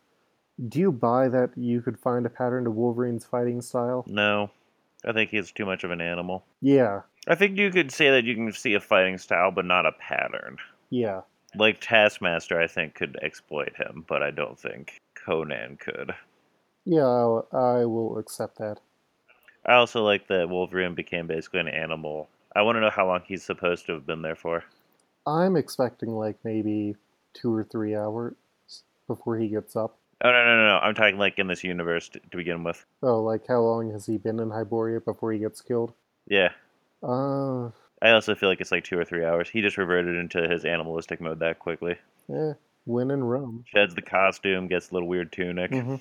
do 0.68 0.78
you 0.78 0.92
buy 0.92 1.26
that 1.26 1.50
you 1.56 1.82
could 1.82 1.98
find 1.98 2.24
a 2.24 2.30
pattern 2.30 2.62
to 2.64 2.70
Wolverine's 2.70 3.24
fighting 3.24 3.62
style? 3.62 4.04
No, 4.06 4.50
I 5.04 5.10
think 5.10 5.30
he's 5.30 5.50
too 5.50 5.66
much 5.66 5.82
of 5.82 5.90
an 5.90 6.00
animal. 6.00 6.44
Yeah, 6.60 7.00
I 7.26 7.34
think 7.34 7.56
you 7.58 7.70
could 7.70 7.90
say 7.90 8.10
that 8.10 8.24
you 8.24 8.34
can 8.34 8.52
see 8.52 8.74
a 8.74 8.80
fighting 8.80 9.18
style, 9.18 9.50
but 9.50 9.64
not 9.64 9.86
a 9.86 9.92
pattern. 9.92 10.58
Yeah, 10.90 11.22
Like 11.56 11.80
Taskmaster, 11.80 12.60
I 12.60 12.66
think 12.66 12.94
could 12.94 13.16
exploit 13.22 13.74
him, 13.76 14.04
but 14.06 14.22
I 14.22 14.30
don't 14.30 14.58
think 14.58 14.98
Conan 15.14 15.76
could. 15.78 16.14
yeah, 16.84 17.02
I'll, 17.06 17.48
I 17.52 17.84
will 17.86 18.18
accept 18.18 18.58
that. 18.58 18.80
I 19.66 19.74
also 19.74 20.04
like 20.04 20.28
that 20.28 20.50
Wolverine 20.50 20.94
became 20.94 21.26
basically 21.26 21.60
an 21.60 21.68
animal. 21.68 22.28
I 22.54 22.62
want 22.62 22.76
to 22.76 22.80
know 22.80 22.90
how 22.90 23.06
long 23.06 23.22
he's 23.26 23.42
supposed 23.42 23.86
to 23.86 23.92
have 23.92 24.06
been 24.06 24.20
there 24.22 24.36
for. 24.36 24.62
I'm 25.26 25.56
expecting 25.56 26.10
like 26.10 26.36
maybe 26.44 26.96
two 27.32 27.52
or 27.54 27.64
three 27.64 27.96
hours 27.96 28.34
before 29.08 29.38
he 29.38 29.48
gets 29.48 29.74
up. 29.74 29.96
Oh 30.22 30.30
no 30.30 30.44
no 30.44 30.56
no 30.56 30.68
no! 30.68 30.78
I'm 30.78 30.94
talking 30.94 31.18
like 31.18 31.38
in 31.38 31.46
this 31.48 31.64
universe 31.64 32.08
to, 32.10 32.20
to 32.20 32.36
begin 32.36 32.62
with. 32.62 32.84
Oh, 33.02 33.20
like 33.22 33.46
how 33.48 33.60
long 33.60 33.90
has 33.92 34.04
he 34.06 34.18
been 34.18 34.38
in 34.38 34.50
Hyboria 34.50 35.00
before 35.04 35.32
he 35.32 35.38
gets 35.38 35.60
killed? 35.62 35.92
Yeah, 36.28 36.50
Uh, 37.04 37.66
I 38.02 38.10
also 38.12 38.34
feel 38.34 38.48
like 38.48 38.60
it's 38.60 38.72
like 38.72 38.84
two 38.84 38.98
or 38.98 39.04
three 39.04 39.24
hours. 39.24 39.48
He 39.48 39.60
just 39.60 39.76
reverted 39.78 40.16
into 40.16 40.48
his 40.48 40.64
animalistic 40.64 41.20
mode 41.20 41.38
that 41.40 41.58
quickly. 41.58 41.96
eh, 42.32 42.54
when 42.86 43.10
in 43.10 43.22
Rome. 43.24 43.64
Sheds 43.66 43.94
the 43.94 44.02
costume, 44.02 44.66
gets 44.68 44.90
a 44.90 44.94
little 44.94 45.08
weird 45.08 45.30
tunic. 45.32 45.70
Mhm. 45.70 46.00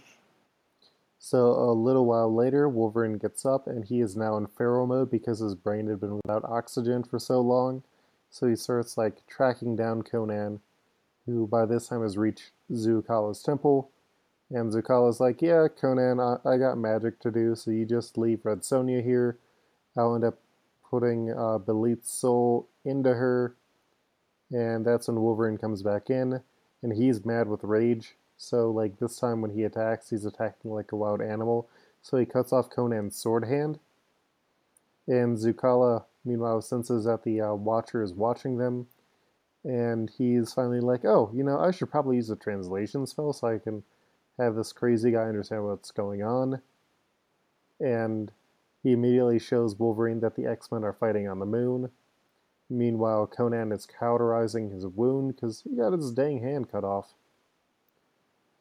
So 1.19 1.51
a 1.51 1.71
little 1.71 2.05
while 2.05 2.33
later, 2.33 2.67
Wolverine 2.67 3.17
gets 3.17 3.45
up 3.45 3.67
and 3.67 3.85
he 3.85 4.01
is 4.01 4.17
now 4.17 4.35
in 4.37 4.47
feral 4.47 4.85
mode 4.87 5.09
because 5.09 5.39
his 5.39 5.55
brain 5.55 5.87
had 5.87 5.99
been 6.01 6.15
without 6.17 6.43
oxygen 6.43 7.03
for 7.03 7.19
so 7.19 7.39
long. 7.39 7.83
So 8.29 8.47
he 8.47 8.55
starts 8.55 8.97
like 8.97 9.25
tracking 9.27 9.75
down 9.77 10.01
Conan, 10.03 10.59
who 11.25 11.47
by 11.47 11.65
this 11.65 11.87
time 11.87 12.01
has 12.01 12.17
reached 12.17 12.51
Zukala's 12.71 13.41
temple. 13.41 13.89
And 14.49 14.71
Zukala's 14.73 15.21
like, 15.21 15.41
Yeah, 15.41 15.67
Conan, 15.69 16.19
I, 16.19 16.37
I 16.45 16.57
got 16.57 16.77
magic 16.77 17.19
to 17.21 17.31
do, 17.31 17.55
so 17.55 17.71
you 17.71 17.85
just 17.85 18.17
leave 18.17 18.43
Red 18.45 18.59
Sonja 18.61 19.01
here. 19.01 19.37
I'll 19.95 20.15
end 20.15 20.25
up 20.25 20.37
putting 20.93 21.33
uh, 21.33 21.57
Belit's 21.57 22.11
soul 22.11 22.67
into 22.85 23.15
her. 23.15 23.55
And 24.51 24.85
that's 24.85 25.07
when 25.07 25.19
Wolverine 25.19 25.57
comes 25.57 25.81
back 25.81 26.11
in, 26.11 26.41
and 26.83 26.93
he's 26.93 27.25
mad 27.25 27.47
with 27.47 27.63
rage. 27.63 28.15
So, 28.37 28.69
like, 28.69 28.99
this 28.99 29.17
time 29.17 29.41
when 29.41 29.49
he 29.49 29.63
attacks, 29.63 30.11
he's 30.11 30.23
attacking 30.23 30.69
like 30.69 30.91
a 30.91 30.95
wild 30.95 31.19
animal. 31.19 31.67
So 32.03 32.17
he 32.17 32.27
cuts 32.27 32.53
off 32.53 32.69
Conan's 32.69 33.15
sword 33.15 33.45
hand. 33.45 33.79
And 35.07 35.35
Zukala, 35.35 36.03
meanwhile, 36.23 36.61
senses 36.61 37.05
that 37.05 37.23
the 37.23 37.41
uh, 37.41 37.53
Watcher 37.55 38.03
is 38.03 38.13
watching 38.13 38.59
them. 38.59 38.85
And 39.63 40.11
he's 40.15 40.53
finally 40.53 40.79
like, 40.79 41.05
oh, 41.05 41.31
you 41.33 41.43
know, 41.43 41.57
I 41.59 41.71
should 41.71 41.89
probably 41.89 42.17
use 42.17 42.29
a 42.29 42.35
translation 42.35 43.07
spell 43.07 43.33
so 43.33 43.47
I 43.47 43.57
can 43.57 43.81
have 44.37 44.53
this 44.53 44.71
crazy 44.71 45.09
guy 45.09 45.23
understand 45.23 45.65
what's 45.65 45.89
going 45.89 46.21
on. 46.21 46.61
And 47.79 48.31
he 48.83 48.91
immediately 48.91 49.39
shows 49.39 49.79
Wolverine 49.79 50.19
that 50.19 50.35
the 50.35 50.45
X 50.45 50.71
Men 50.71 50.83
are 50.83 50.93
fighting 50.93 51.27
on 51.27 51.39
the 51.39 51.45
moon. 51.45 51.89
Meanwhile, 52.69 53.27
Conan 53.27 53.71
is 53.71 53.85
cauterizing 53.85 54.71
his 54.71 54.85
wound 54.85 55.35
because 55.35 55.61
he 55.61 55.77
got 55.77 55.93
his 55.93 56.11
dang 56.11 56.41
hand 56.41 56.71
cut 56.71 56.83
off. 56.83 57.13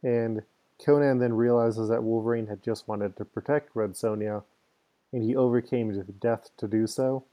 And 0.03 0.43
Conan 0.85 1.19
then 1.19 1.35
realizes 1.35 1.89
that 1.89 2.03
Wolverine 2.03 2.47
had 2.47 2.63
just 2.63 2.89
wanted 2.89 3.17
to 3.17 3.25
protect 3.25 3.75
Red 3.75 3.93
Sonja, 3.93 4.43
and 5.13 5.23
he 5.23 5.37
overcame 5.37 5.91
his 5.91 6.07
death 6.07 6.51
to 6.57 6.67
do 6.67 6.87
so. 6.87 7.25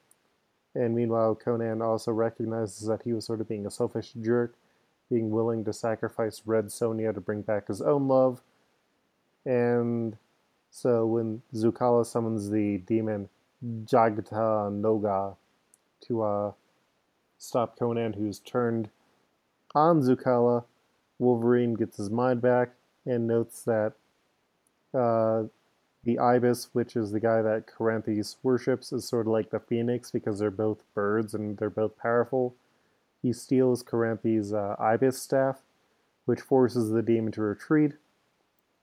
And 0.76 0.96
meanwhile, 0.96 1.36
Conan 1.36 1.82
also 1.82 2.12
recognizes 2.12 2.88
that 2.88 3.02
he 3.04 3.14
was 3.14 3.26
sort 3.26 3.42
of 3.42 3.50
being 3.50 3.66
a 3.66 3.72
selfish 3.72 4.14
jerk, 4.22 4.54
being 5.10 5.32
willing 5.32 5.66
to 5.66 5.74
sacrifice 5.74 6.44
Red 6.46 6.66
Sonja 6.66 7.14
to 7.14 7.22
bring 7.22 7.42
back 7.42 7.68
his 7.68 7.82
own 7.82 8.08
love. 8.08 8.42
And 9.46 10.18
so 10.72 11.06
when 11.06 11.42
Zukala 11.54 12.06
summons 12.06 12.50
the 12.50 12.78
demon 12.80 13.30
Jagta 13.64 14.72
Noga 14.72 15.36
to 16.02 16.22
uh, 16.22 16.52
stop 17.38 17.78
Conan, 17.78 18.14
who's 18.14 18.40
turned 18.40 18.90
on 19.76 20.02
Zukala, 20.02 20.64
Wolverine 21.18 21.74
gets 21.74 21.98
his 21.98 22.10
mind 22.10 22.42
back 22.42 22.70
and 23.06 23.28
notes 23.28 23.64
that 23.64 23.94
uh, 24.94 25.44
the 26.04 26.18
Ibis, 26.18 26.70
which 26.74 26.96
is 26.96 27.12
the 27.12 27.20
guy 27.20 27.42
that 27.42 27.68
Caranthes 27.68 28.38
worships, 28.42 28.94
is 28.94 29.06
sort 29.06 29.28
of 29.28 29.34
like 29.34 29.50
the 29.50 29.60
Phoenix 29.60 30.12
because 30.12 30.40
they're 30.40 30.52
both 30.52 30.80
birds 30.94 31.34
and 31.34 31.58
they're 31.58 31.70
both 31.70 31.98
powerful. 31.98 32.56
He 33.22 33.34
steals 33.34 33.84
Caranthes' 33.84 34.54
uh, 34.54 34.82
Ibis 34.82 35.22
staff, 35.22 35.60
which 36.26 36.40
forces 36.40 36.90
the 36.90 37.02
demon 37.02 37.34
to 37.34 37.42
retreat, 37.42 37.94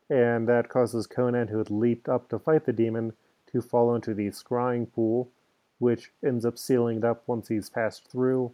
and 0.08 0.48
that 0.48 0.68
causes 0.68 1.06
Conan, 1.06 1.48
who 1.48 1.58
had 1.58 1.70
leaped 1.70 2.08
up 2.08 2.28
to 2.28 2.38
fight 2.38 2.66
the 2.66 2.72
demon, 2.72 3.12
to 3.52 3.60
fall 3.60 3.94
into 3.94 4.14
the 4.14 4.28
scrying 4.28 4.90
pool, 4.92 5.30
which 5.78 6.10
ends 6.24 6.44
up 6.44 6.58
sealing 6.58 6.98
it 6.98 7.04
up 7.04 7.22
once 7.26 7.48
he's 7.48 7.70
passed 7.70 8.08
through. 8.10 8.52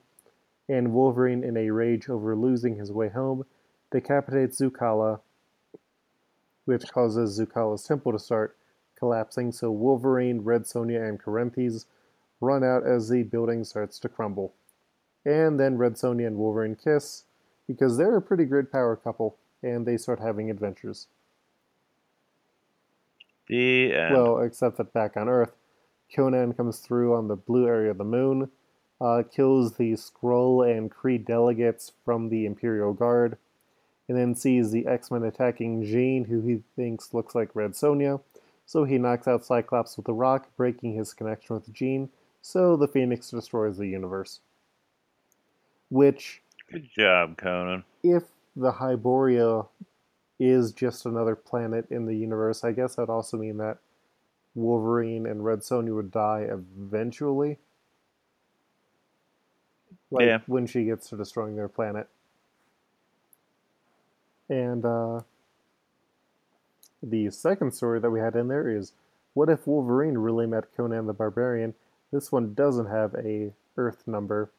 And 0.69 0.93
Wolverine, 0.93 1.45
in 1.45 1.57
a 1.57 1.71
rage 1.71 2.09
over 2.09 2.35
losing 2.37 2.77
his 2.77 2.93
way 2.93 3.09
home, 3.09 3.45
decapitates 3.91 4.61
Zukala, 4.61 5.21
which 6.65 6.91
causes 6.93 7.39
Zukala's 7.39 7.85
temple 7.85 8.13
to 8.13 8.19
start 8.19 8.57
collapsing. 8.99 9.53
So 9.53 9.71
Wolverine, 9.71 10.43
Red 10.43 10.63
Sonja, 10.63 11.09
and 11.09 11.21
Caranthes 11.21 11.87
run 12.41 12.65
out 12.65 12.87
as 12.87 13.09
the 13.09 13.23
building 13.25 13.65
starts 13.65 13.99
to 14.01 14.09
crumble. 14.09 14.55
And 15.25 15.59
then 15.61 15.79
Red 15.79 15.95
Sonja 15.95 16.27
and 16.27 16.37
Wolverine 16.37 16.77
kiss 16.77 17.25
because 17.67 17.97
they're 17.97 18.17
a 18.17 18.23
pretty 18.23 18.45
great 18.45 18.73
power 18.73 18.97
couple, 18.97 19.37
and 19.63 19.87
they 19.87 19.97
start 19.97 20.19
having 20.21 20.51
adventures. 20.51 21.07
The 23.53 23.95
end. 23.95 24.15
Well, 24.15 24.39
except 24.39 24.79
that 24.79 24.95
back 24.95 25.15
on 25.17 25.29
Earth, 25.29 25.53
Conan 26.15 26.55
comes 26.55 26.79
through 26.79 27.15
on 27.15 27.29
the 27.29 27.37
blue 27.37 27.67
area 27.67 27.91
of 27.91 27.99
the 27.99 28.05
moon, 28.05 28.51
uh, 28.99 29.25
kills 29.31 29.75
the 29.77 29.93
Skrull 29.93 30.67
and 30.67 30.91
Kree 30.91 31.23
delegates 31.23 31.93
from 32.03 32.31
the 32.31 32.47
Imperial 32.47 32.95
Guard, 32.95 33.37
and 34.09 34.17
then 34.17 34.35
sees 34.35 34.71
the 34.71 34.87
X 34.87 35.11
Men 35.11 35.23
attacking 35.23 35.85
Jean, 35.85 36.25
who 36.25 36.41
he 36.41 36.63
thinks 36.77 37.13
looks 37.13 37.35
like 37.35 37.55
Red 37.55 37.73
Sonja. 37.73 38.21
So 38.65 38.85
he 38.85 38.97
knocks 38.97 39.29
out 39.29 39.45
Cyclops 39.45 39.99
with 39.99 40.09
a 40.09 40.15
rock, 40.15 40.49
breaking 40.57 40.95
his 40.95 41.13
connection 41.13 41.55
with 41.55 41.71
Jean. 41.75 42.09
So 42.41 42.77
the 42.77 42.89
Phoenix 42.89 43.29
destroys 43.31 43.77
the 43.77 43.87
universe. 43.87 44.41
Which, 45.91 46.41
Good 46.71 46.89
job, 46.97 47.37
Conan. 47.37 47.85
if 48.03 48.23
the 48.57 48.73
Hyboria 48.73 49.67
is 50.43 50.73
just 50.73 51.07
another 51.07 51.37
planet 51.37 51.87
in 51.89 52.07
the 52.07 52.17
universe, 52.17 52.65
I 52.65 52.73
guess 52.73 52.97
that'd 52.97 53.09
also 53.09 53.37
mean 53.37 53.59
that 53.59 53.79
Wolverine 54.57 55.25
and 55.25 55.45
Red 55.45 55.61
Sonja 55.61 55.95
would 55.95 56.11
die 56.11 56.49
eventually. 56.51 57.59
Like 60.11 60.27
Yeah. 60.27 60.39
when 60.47 60.67
she 60.67 60.85
gets 60.85 61.09
to 61.11 61.17
destroying 61.17 61.55
their 61.55 61.69
planet. 61.69 62.09
And 64.49 64.85
uh, 64.85 65.21
the 67.03 67.31
second 67.31 67.73
story 67.73 68.01
that 68.01 68.11
we 68.11 68.19
had 68.21 68.35
in 68.35 68.49
there 68.49 68.69
is 68.69 68.93
what 69.35 69.49
if 69.49 69.67
Wolverine 69.67 70.19
really 70.19 70.47
met 70.47 70.75
Conan 70.77 71.07
the 71.07 71.15
Barbarian? 71.15 71.75
This 72.11 72.33
one 72.33 72.53
doesn't 72.53 72.87
have 72.87 73.15
a 73.15 73.53
Earth 73.77 74.07
number. 74.07 74.51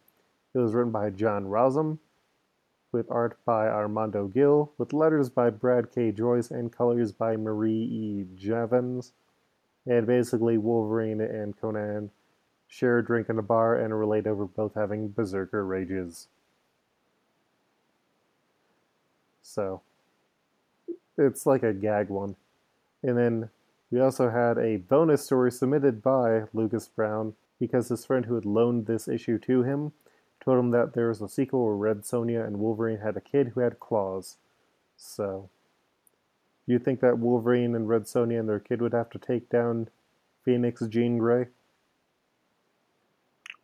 It 0.53 0.59
was 0.59 0.73
written 0.73 0.91
by 0.91 1.09
John 1.09 1.45
Rozum, 1.45 1.99
with 2.93 3.11
art 3.11 3.37
by 3.43 3.67
Armando 3.67 4.27
Gil, 4.27 4.71
with 4.77 4.93
letters 4.93 5.29
by 5.29 5.49
Brad 5.49 5.91
K. 5.93 6.11
Joyce, 6.11 6.51
and 6.51 6.71
colors 6.71 7.11
by 7.11 7.35
Marie 7.35 7.71
E. 7.71 8.25
Javins. 8.35 9.11
And 9.85 10.07
basically, 10.07 10.57
Wolverine 10.57 11.19
and 11.19 11.59
Conan 11.59 12.11
share 12.67 12.99
a 12.99 13.05
drink 13.05 13.27
in 13.27 13.37
a 13.37 13.43
bar 13.43 13.75
and 13.75 13.97
relate 13.97 14.27
over 14.27 14.45
both 14.45 14.75
having 14.75 15.09
berserker 15.09 15.65
rages. 15.65 16.27
So, 19.41 19.81
it's 21.17 21.45
like 21.45 21.63
a 21.63 21.73
gag 21.73 22.09
one. 22.09 22.35
And 23.03 23.17
then 23.17 23.49
we 23.91 23.99
also 23.99 24.29
had 24.29 24.57
a 24.57 24.77
bonus 24.77 25.25
story 25.25 25.51
submitted 25.51 26.01
by 26.01 26.43
Lucas 26.53 26.87
Brown 26.87 27.33
because 27.59 27.89
his 27.89 28.05
friend 28.05 28.25
who 28.25 28.35
had 28.35 28.45
loaned 28.45 28.85
this 28.85 29.07
issue 29.07 29.37
to 29.39 29.63
him 29.63 29.91
told 30.43 30.59
him 30.59 30.71
that 30.71 30.93
there 30.93 31.07
was 31.07 31.21
a 31.21 31.29
sequel 31.29 31.65
where 31.65 31.75
Red 31.75 32.01
Sonja 32.01 32.45
and 32.45 32.59
Wolverine 32.59 32.99
had 32.99 33.15
a 33.17 33.21
kid 33.21 33.49
who 33.49 33.61
had 33.61 33.79
claws. 33.79 34.37
So, 34.97 35.49
do 36.65 36.73
you 36.73 36.79
think 36.79 36.99
that 37.01 37.19
Wolverine 37.19 37.75
and 37.75 37.87
Red 37.87 38.03
Sonja 38.03 38.39
and 38.39 38.49
their 38.49 38.59
kid 38.59 38.81
would 38.81 38.93
have 38.93 39.09
to 39.11 39.19
take 39.19 39.49
down 39.49 39.89
Phoenix 40.43 40.81
Jean 40.87 41.17
Grey? 41.17 41.47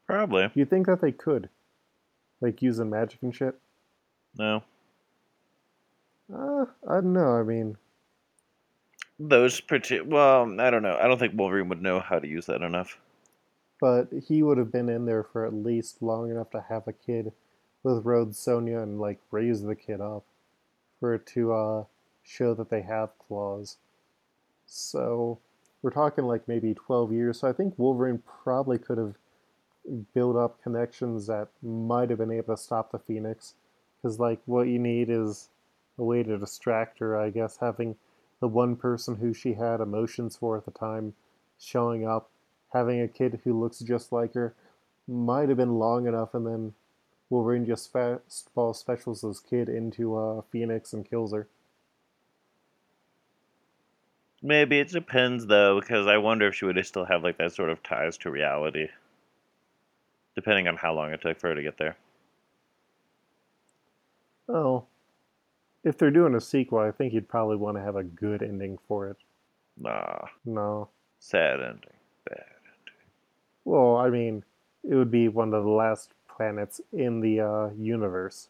Probably. 0.07 0.49
You 0.55 0.65
think 0.65 0.87
that 0.87 1.01
they 1.01 1.11
could? 1.11 1.49
Like 2.41 2.61
using 2.61 2.89
magic 2.89 3.21
and 3.21 3.35
shit? 3.35 3.55
No. 4.37 4.63
Uh, 6.33 6.65
I 6.87 6.95
don't 6.95 7.13
know. 7.13 7.33
I 7.35 7.43
mean, 7.43 7.77
Those 9.19 9.59
parti- 9.59 10.01
well, 10.01 10.59
I 10.59 10.69
don't 10.69 10.83
know. 10.83 10.97
I 10.99 11.07
don't 11.07 11.19
think 11.19 11.33
Wolverine 11.37 11.69
would 11.69 11.81
know 11.81 11.99
how 11.99 12.19
to 12.19 12.27
use 12.27 12.45
that 12.45 12.61
enough. 12.61 12.97
But 13.79 14.09
he 14.27 14.43
would 14.43 14.57
have 14.57 14.71
been 14.71 14.89
in 14.89 15.05
there 15.05 15.23
for 15.23 15.45
at 15.45 15.53
least 15.53 16.01
long 16.01 16.29
enough 16.29 16.51
to 16.51 16.65
have 16.67 16.87
a 16.87 16.93
kid 16.93 17.31
with 17.81 18.05
Red 18.05 18.29
Sonja 18.29 18.83
and 18.83 18.99
like 18.99 19.19
raise 19.31 19.63
the 19.63 19.75
kid 19.75 20.01
up 20.01 20.25
for 20.99 21.13
it 21.13 21.25
to 21.27 21.53
uh, 21.53 21.83
show 22.23 22.53
that 22.53 22.69
they 22.69 22.81
have 22.81 23.17
claws. 23.17 23.77
So 24.65 25.39
we're 25.81 25.91
talking 25.91 26.25
like 26.25 26.47
maybe 26.47 26.73
12 26.73 27.13
years. 27.13 27.39
So 27.39 27.47
I 27.47 27.53
think 27.53 27.73
Wolverine 27.77 28.21
probably 28.43 28.77
could 28.77 28.97
have 28.97 29.15
built 30.13 30.35
up 30.35 30.61
connections 30.61 31.27
that 31.27 31.47
might 31.63 32.09
have 32.09 32.19
been 32.19 32.31
able 32.31 32.55
to 32.55 32.61
stop 32.61 32.91
the 32.91 32.99
Phoenix. 32.99 33.55
Because, 34.01 34.19
like, 34.19 34.39
what 34.45 34.67
you 34.67 34.79
need 34.79 35.09
is 35.09 35.49
a 35.97 36.03
way 36.03 36.23
to 36.23 36.37
distract 36.37 36.99
her, 36.99 37.17
I 37.17 37.29
guess, 37.29 37.57
having 37.57 37.95
the 38.39 38.47
one 38.47 38.75
person 38.75 39.17
who 39.17 39.33
she 39.33 39.53
had 39.53 39.81
emotions 39.81 40.37
for 40.37 40.57
at 40.57 40.65
the 40.65 40.71
time 40.71 41.13
showing 41.59 42.07
up, 42.07 42.29
having 42.73 43.01
a 43.01 43.07
kid 43.07 43.41
who 43.43 43.59
looks 43.59 43.79
just 43.79 44.11
like 44.11 44.33
her, 44.33 44.53
might 45.07 45.49
have 45.49 45.57
been 45.57 45.75
long 45.79 46.07
enough, 46.07 46.33
and 46.33 46.45
then 46.45 46.73
Wolverine 47.29 47.65
just 47.65 47.91
fastball 47.91 48.75
specials 48.75 49.21
this 49.21 49.39
kid 49.39 49.69
into 49.69 50.15
uh, 50.15 50.41
Phoenix 50.51 50.93
and 50.93 51.09
kills 51.09 51.33
her. 51.33 51.47
Maybe 54.41 54.79
it 54.79 54.89
depends 54.89 55.45
though, 55.47 55.79
because 55.79 56.07
I 56.07 56.17
wonder 56.17 56.47
if 56.47 56.55
she 56.55 56.65
would 56.65 56.83
still 56.85 57.05
have 57.05 57.23
like 57.23 57.37
that 57.37 57.53
sort 57.53 57.69
of 57.69 57.83
ties 57.83 58.17
to 58.19 58.31
reality, 58.31 58.87
depending 60.35 60.67
on 60.67 60.77
how 60.77 60.93
long 60.93 61.11
it 61.11 61.21
took 61.21 61.39
for 61.39 61.49
her 61.49 61.55
to 61.55 61.61
get 61.63 61.77
there. 61.77 61.97
Oh, 64.47 64.85
if 65.83 65.97
they're 65.97 66.09
doing 66.11 66.35
a 66.35 66.41
sequel, 66.41 66.79
I 66.79 66.91
think 66.91 67.13
you'd 67.13 67.27
probably 67.29 67.57
want 67.57 67.77
to 67.77 67.83
have 67.83 67.95
a 67.95 68.03
good 68.03 68.41
ending 68.41 68.77
for 68.87 69.07
it. 69.09 69.17
Nah, 69.77 70.25
No. 70.45 70.89
sad 71.19 71.61
ending. 71.61 71.93
Well, 73.69 73.97
I 73.97 74.09
mean, 74.09 74.43
it 74.83 74.95
would 74.95 75.11
be 75.11 75.27
one 75.27 75.53
of 75.53 75.63
the 75.63 75.69
last 75.69 76.09
planets 76.27 76.81
in 76.91 77.19
the 77.19 77.39
uh, 77.39 77.69
universe. 77.77 78.49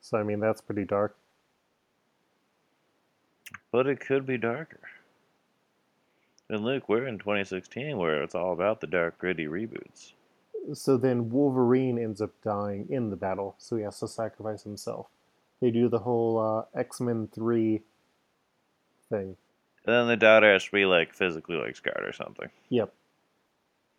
So, 0.00 0.18
I 0.18 0.24
mean, 0.24 0.40
that's 0.40 0.60
pretty 0.60 0.84
dark. 0.84 1.16
But 3.70 3.86
it 3.86 4.00
could 4.00 4.26
be 4.26 4.36
darker. 4.36 4.80
And 6.48 6.64
Luke, 6.64 6.88
we're 6.88 7.06
in 7.06 7.18
2016 7.18 7.96
where 7.96 8.20
it's 8.20 8.34
all 8.34 8.52
about 8.52 8.80
the 8.80 8.88
dark, 8.88 9.16
gritty 9.16 9.46
reboots. 9.46 10.14
So 10.74 10.96
then 10.96 11.30
Wolverine 11.30 11.96
ends 11.96 12.20
up 12.20 12.32
dying 12.42 12.88
in 12.90 13.10
the 13.10 13.16
battle, 13.16 13.54
so 13.58 13.76
he 13.76 13.84
has 13.84 14.00
to 14.00 14.08
sacrifice 14.08 14.64
himself. 14.64 15.06
They 15.60 15.70
do 15.70 15.88
the 15.88 16.00
whole 16.00 16.66
uh, 16.74 16.76
X 16.76 17.00
Men 17.00 17.28
3 17.32 17.80
thing. 19.08 19.36
And 19.86 19.94
then 19.94 20.08
the 20.08 20.16
daughter 20.16 20.52
has 20.52 20.64
to 20.64 20.72
be 20.72 20.84
like 20.84 21.14
physically 21.14 21.56
like 21.56 21.76
scarred 21.76 22.04
or 22.04 22.12
something. 22.12 22.48
Yep. 22.70 22.92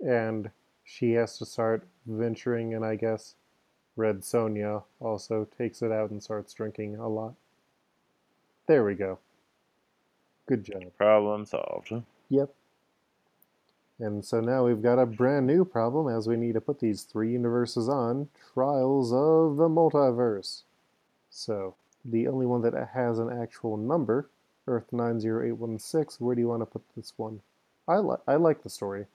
And 0.05 0.49
she 0.83 1.13
has 1.13 1.37
to 1.37 1.45
start 1.45 1.87
venturing, 2.05 2.73
and 2.73 2.83
I 2.85 2.95
guess 2.95 3.35
Red 3.95 4.21
Sonja 4.21 4.83
also 4.99 5.47
takes 5.57 5.81
it 5.81 5.91
out 5.91 6.11
and 6.11 6.21
starts 6.21 6.53
drinking 6.53 6.95
a 6.95 7.07
lot. 7.07 7.35
There 8.67 8.83
we 8.83 8.95
go. 8.95 9.19
Good 10.47 10.63
job. 10.63 10.83
Problem 10.97 11.45
solved. 11.45 11.93
Yep. 12.29 12.53
And 13.99 14.25
so 14.25 14.41
now 14.41 14.65
we've 14.65 14.81
got 14.81 14.97
a 14.97 15.05
brand 15.05 15.45
new 15.45 15.63
problem 15.63 16.07
as 16.07 16.27
we 16.27 16.35
need 16.35 16.53
to 16.53 16.61
put 16.61 16.79
these 16.79 17.03
three 17.03 17.31
universes 17.31 17.87
on 17.87 18.29
Trials 18.53 19.13
of 19.13 19.57
the 19.57 19.69
Multiverse. 19.69 20.63
So, 21.29 21.75
the 22.03 22.27
only 22.27 22.47
one 22.47 22.61
that 22.63 22.73
has 22.93 23.19
an 23.19 23.29
actual 23.29 23.77
number, 23.77 24.27
Earth 24.67 24.91
90816, 24.91 26.25
where 26.25 26.35
do 26.35 26.41
you 26.41 26.47
want 26.47 26.61
to 26.63 26.65
put 26.65 26.81
this 26.95 27.13
one? 27.15 27.41
I, 27.87 27.97
li- 27.97 28.17
I 28.27 28.35
like 28.35 28.63
the 28.63 28.69
story. 28.69 29.05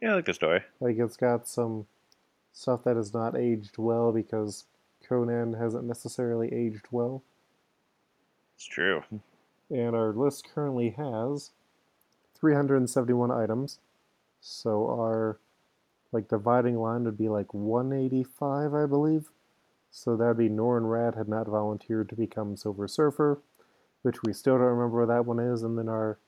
Yeah, 0.00 0.12
I 0.12 0.14
like 0.16 0.24
the 0.26 0.34
story. 0.34 0.62
Like, 0.80 0.98
it's 0.98 1.16
got 1.16 1.48
some 1.48 1.86
stuff 2.52 2.84
that 2.84 2.96
has 2.96 3.14
not 3.14 3.36
aged 3.36 3.78
well 3.78 4.12
because 4.12 4.64
Conan 5.06 5.54
hasn't 5.54 5.84
necessarily 5.84 6.52
aged 6.52 6.86
well. 6.90 7.22
It's 8.56 8.66
true. 8.66 9.02
And 9.70 9.94
our 9.94 10.12
list 10.12 10.48
currently 10.52 10.90
has 10.90 11.50
371 12.38 13.30
items. 13.30 13.78
So 14.40 14.86
our 14.86 15.38
like 16.12 16.28
dividing 16.28 16.76
line 16.76 17.04
would 17.04 17.18
be 17.18 17.28
like 17.28 17.54
185, 17.54 18.74
I 18.74 18.86
believe. 18.86 19.30
So 19.90 20.16
that'd 20.16 20.36
be 20.36 20.48
Norrin 20.48 20.84
Radd 20.84 21.16
had 21.16 21.28
not 21.28 21.46
volunteered 21.46 22.08
to 22.08 22.16
become 22.16 22.56
Silver 22.56 22.88
Surfer, 22.88 23.40
which 24.02 24.22
we 24.22 24.32
still 24.32 24.54
don't 24.54 24.66
remember 24.66 24.98
where 24.98 25.06
that 25.06 25.26
one 25.26 25.38
is. 25.38 25.62
And 25.62 25.78
then 25.78 25.88
our 25.88 26.18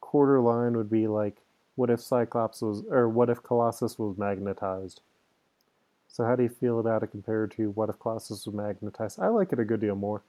quarter 0.00 0.40
line 0.40 0.76
would 0.76 0.90
be 0.90 1.06
like, 1.06 1.43
what 1.76 1.90
if 1.90 2.00
Cyclops 2.00 2.62
was, 2.62 2.84
or 2.88 3.08
what 3.08 3.30
if 3.30 3.42
Colossus 3.42 3.98
was 3.98 4.16
magnetized? 4.16 5.00
So 6.08 6.24
how 6.24 6.36
do 6.36 6.44
you 6.44 6.48
feel 6.48 6.78
about 6.78 7.02
it 7.02 7.08
compared 7.08 7.50
to 7.52 7.70
what 7.70 7.88
if 7.88 7.98
Colossus 7.98 8.46
was 8.46 8.54
magnetized? 8.54 9.18
I 9.18 9.28
like 9.28 9.52
it 9.52 9.58
a 9.58 9.64
good 9.64 9.80
deal 9.80 9.96
more. 9.96 10.22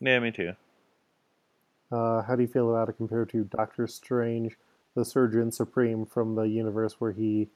Yeah, 0.00 0.18
me 0.18 0.30
too. 0.30 0.52
Uh, 1.90 2.22
how 2.22 2.36
do 2.36 2.42
you 2.42 2.48
feel 2.48 2.70
about 2.70 2.88
it 2.88 2.96
compared 2.96 3.30
to 3.30 3.44
Doctor 3.44 3.86
Strange, 3.86 4.56
the 4.94 5.04
Surgeon 5.04 5.52
Supreme 5.52 6.04
from 6.04 6.34
the 6.34 6.42
universe 6.42 6.96
where 6.98 7.12
he 7.12 7.48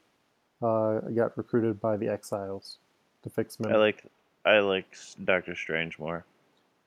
uh, 0.63 1.01
got 1.15 1.37
recruited 1.37 1.81
by 1.81 1.97
the 1.97 2.09
Exiles 2.09 2.79
to 3.23 3.31
fix 3.31 3.61
men? 3.61 3.73
I 3.73 3.77
like 3.77 4.05
I 4.45 4.61
like 4.61 4.97
Doctor 5.23 5.55
Strange 5.55 5.99
more. 5.99 6.25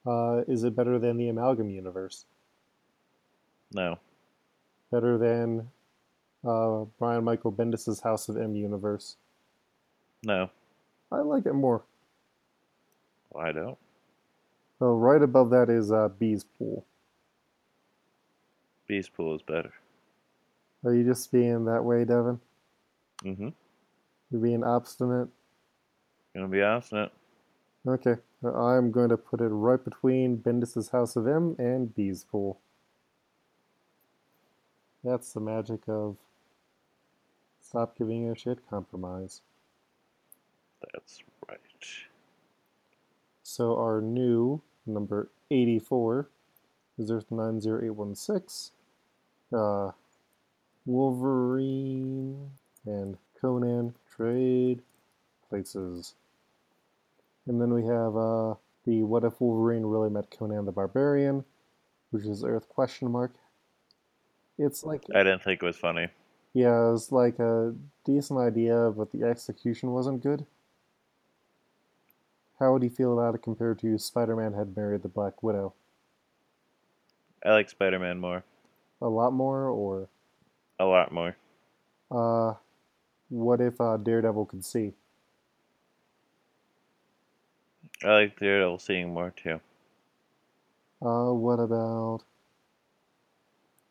Uh, 0.05 0.41
is 0.47 0.63
it 0.63 0.75
better 0.75 0.97
than 0.97 1.17
the 1.17 1.29
Amalgam 1.29 1.69
universe? 1.69 2.25
No. 3.73 3.99
Better 4.91 5.17
than 5.17 5.69
uh, 6.45 6.85
Brian 6.99 7.23
Michael 7.23 7.51
Bendis' 7.51 8.03
House 8.03 8.29
of 8.29 8.37
M 8.37 8.55
universe? 8.55 9.17
No. 10.23 10.49
I 11.11 11.19
like 11.19 11.45
it 11.45 11.53
more. 11.53 11.83
Well, 13.29 13.45
I 13.45 13.51
don't. 13.51 13.77
So 14.79 14.93
right 14.93 15.21
above 15.21 15.49
that 15.51 15.69
is 15.69 15.91
uh, 15.91 16.09
Bee's 16.19 16.43
Pool. 16.43 16.85
Beast 18.87 19.13
Pool 19.13 19.35
is 19.35 19.41
better. 19.41 19.73
Are 20.83 20.93
you 20.93 21.03
just 21.03 21.31
being 21.31 21.65
that 21.65 21.83
way, 21.83 22.03
Devin? 22.03 22.39
Mm-hmm. 23.23 23.49
You're 24.31 24.41
being 24.41 24.63
obstinate? 24.63 25.29
Gonna 26.35 26.47
be 26.47 26.61
obstinate. 26.61 27.11
Okay. 27.87 28.15
I'm 28.43 28.91
going 28.91 29.09
to 29.09 29.17
put 29.17 29.39
it 29.39 29.47
right 29.47 29.83
between 29.83 30.37
Bendis' 30.37 30.91
House 30.91 31.15
of 31.15 31.27
M 31.27 31.55
and 31.57 31.93
Bee's 31.95 32.25
Pool. 32.25 32.59
That's 35.03 35.33
the 35.33 35.39
magic 35.39 35.81
of 35.87 36.17
stop 37.73 37.97
giving 37.97 38.29
a 38.29 38.35
shit 38.35 38.59
compromise. 38.69 39.41
That's 40.93 41.23
right. 41.49 41.57
So 43.41 43.75
our 43.79 43.99
new 43.99 44.61
number 44.85 45.31
84 45.49 46.29
is 46.99 47.09
Earth 47.09 47.31
90816. 47.31 48.75
Uh, 49.51 49.91
Wolverine 50.85 52.51
and 52.85 53.17
Conan 53.41 53.95
trade 54.15 54.83
places. 55.49 56.13
And 57.47 57.59
then 57.59 57.73
we 57.73 57.81
have 57.87 58.15
uh, 58.15 58.53
the 58.85 59.01
What 59.01 59.23
If 59.23 59.41
Wolverine 59.41 59.83
Really 59.83 60.11
Met 60.11 60.29
Conan 60.29 60.65
the 60.65 60.71
Barbarian, 60.71 61.43
which 62.11 62.25
is 62.25 62.43
Earth 62.43 62.69
question 62.69 63.09
mark. 63.09 63.33
It's 64.59 64.83
like 64.83 65.01
I 65.15 65.23
didn't 65.23 65.41
think 65.41 65.63
it 65.63 65.65
was 65.65 65.77
funny. 65.77 66.09
Yeah, 66.53 66.87
it 66.89 66.91
was 66.91 67.11
like 67.11 67.39
a 67.39 67.75
decent 68.03 68.39
idea, 68.39 68.91
but 68.95 69.11
the 69.11 69.23
execution 69.23 69.91
wasn't 69.91 70.23
good. 70.23 70.45
How 72.57 72.73
would 72.73 72.81
you 72.81 72.89
feel 72.89 73.13
about 73.13 73.35
it 73.35 73.43
compared 73.43 73.77
to 73.81 73.95
Spider-Man 73.99 74.53
had 74.53 74.75
married 74.75 75.03
the 75.03 75.07
Black 75.07 75.43
Widow? 75.43 75.75
I 77.45 77.51
like 77.51 77.69
Spider 77.69 77.99
Man 77.99 78.19
more. 78.19 78.43
A 78.99 79.07
lot 79.07 79.33
more, 79.33 79.69
or 79.69 80.09
A 80.77 80.85
lot 80.85 81.11
more. 81.11 81.35
uh, 82.11 82.53
what 83.29 83.61
if 83.61 83.81
uh, 83.81 83.97
Daredevil 83.97 84.47
could 84.47 84.65
see? 84.65 84.93
I 88.01 88.13
like 88.13 88.39
Daredevil 88.39 88.79
seeing 88.79 89.13
more 89.13 89.31
too. 89.31 89.59
Uh, 91.03 91.31
what 91.33 91.59
about 91.59 92.23